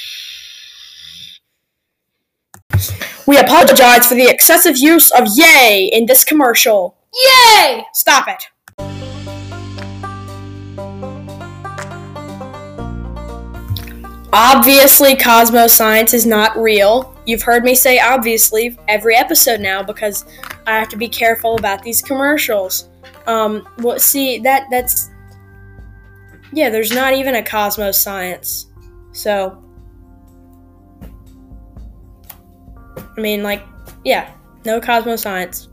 We 3.27 3.37
apologize 3.37 4.07
for 4.07 4.15
the 4.15 4.29
excessive 4.29 4.77
use 4.77 5.11
of 5.11 5.27
yay 5.35 5.89
in 5.91 6.05
this 6.05 6.23
commercial. 6.23 6.95
Yay! 7.13 7.83
Stop 7.93 8.29
it. 8.29 8.41
Obviously, 14.31 15.17
cosmos 15.17 15.73
science 15.73 16.13
is 16.13 16.25
not 16.25 16.57
real. 16.57 17.13
You've 17.25 17.41
heard 17.41 17.65
me 17.65 17.75
say 17.75 17.99
obviously 17.99 18.77
every 18.87 19.17
episode 19.17 19.59
now 19.59 19.83
because 19.83 20.23
I 20.65 20.79
have 20.79 20.87
to 20.89 20.97
be 20.97 21.09
careful 21.09 21.57
about 21.57 21.83
these 21.83 22.01
commercials. 22.01 22.87
Um, 23.25 23.67
well, 23.79 23.99
see 23.99 24.39
that 24.39 24.67
that's 24.71 25.09
yeah. 26.53 26.69
There's 26.69 26.93
not 26.93 27.13
even 27.13 27.35
a 27.35 27.43
cosmos 27.43 27.99
science, 27.99 28.67
so 29.11 29.61
I 33.17 33.21
mean, 33.21 33.41
like, 33.41 33.63
yeah, 34.05 34.31
no 34.63 34.79
cosmos 34.79 35.23
science. 35.23 35.69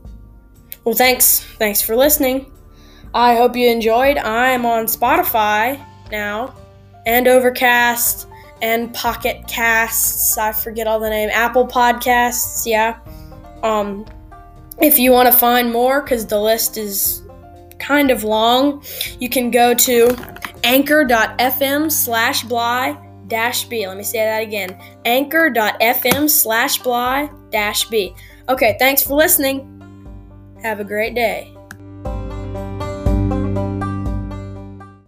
Well, 0.83 0.95
thanks, 0.95 1.39
thanks 1.57 1.81
for 1.81 1.95
listening. 1.95 2.51
I 3.13 3.35
hope 3.35 3.55
you 3.55 3.69
enjoyed. 3.69 4.17
I'm 4.17 4.65
on 4.65 4.85
Spotify 4.85 5.83
now, 6.11 6.55
and 7.05 7.27
Overcast, 7.27 8.27
and 8.61 8.93
Pocket 8.93 9.47
Casts. 9.47 10.37
I 10.37 10.51
forget 10.51 10.87
all 10.87 10.99
the 10.99 11.09
name. 11.09 11.29
Apple 11.31 11.67
Podcasts, 11.67 12.65
yeah. 12.65 12.99
Um, 13.63 14.05
if 14.81 14.99
you 14.99 15.11
want 15.11 15.31
to 15.31 15.37
find 15.37 15.71
more, 15.71 16.01
because 16.01 16.25
the 16.25 16.39
list 16.39 16.77
is 16.77 17.21
kind 17.79 18.11
of 18.11 18.23
long, 18.23 18.83
you 19.19 19.29
can 19.29 19.51
go 19.51 19.73
to 19.73 20.09
anchor.fm 20.63 21.91
slash 21.91 22.43
bly 22.43 22.97
dash 23.27 23.65
b. 23.65 23.87
Let 23.87 23.97
me 23.97 24.03
say 24.03 24.19
that 24.19 24.41
again. 24.41 24.77
Anchor.fm 25.05 26.29
slash 26.29 26.81
bly 26.81 27.29
dash 27.49 27.85
b. 27.89 28.15
Okay, 28.49 28.75
thanks 28.79 29.03
for 29.03 29.15
listening. 29.15 29.71
Have 30.61 30.79
a 30.79 30.83
great 30.83 31.15
day. 31.15 31.54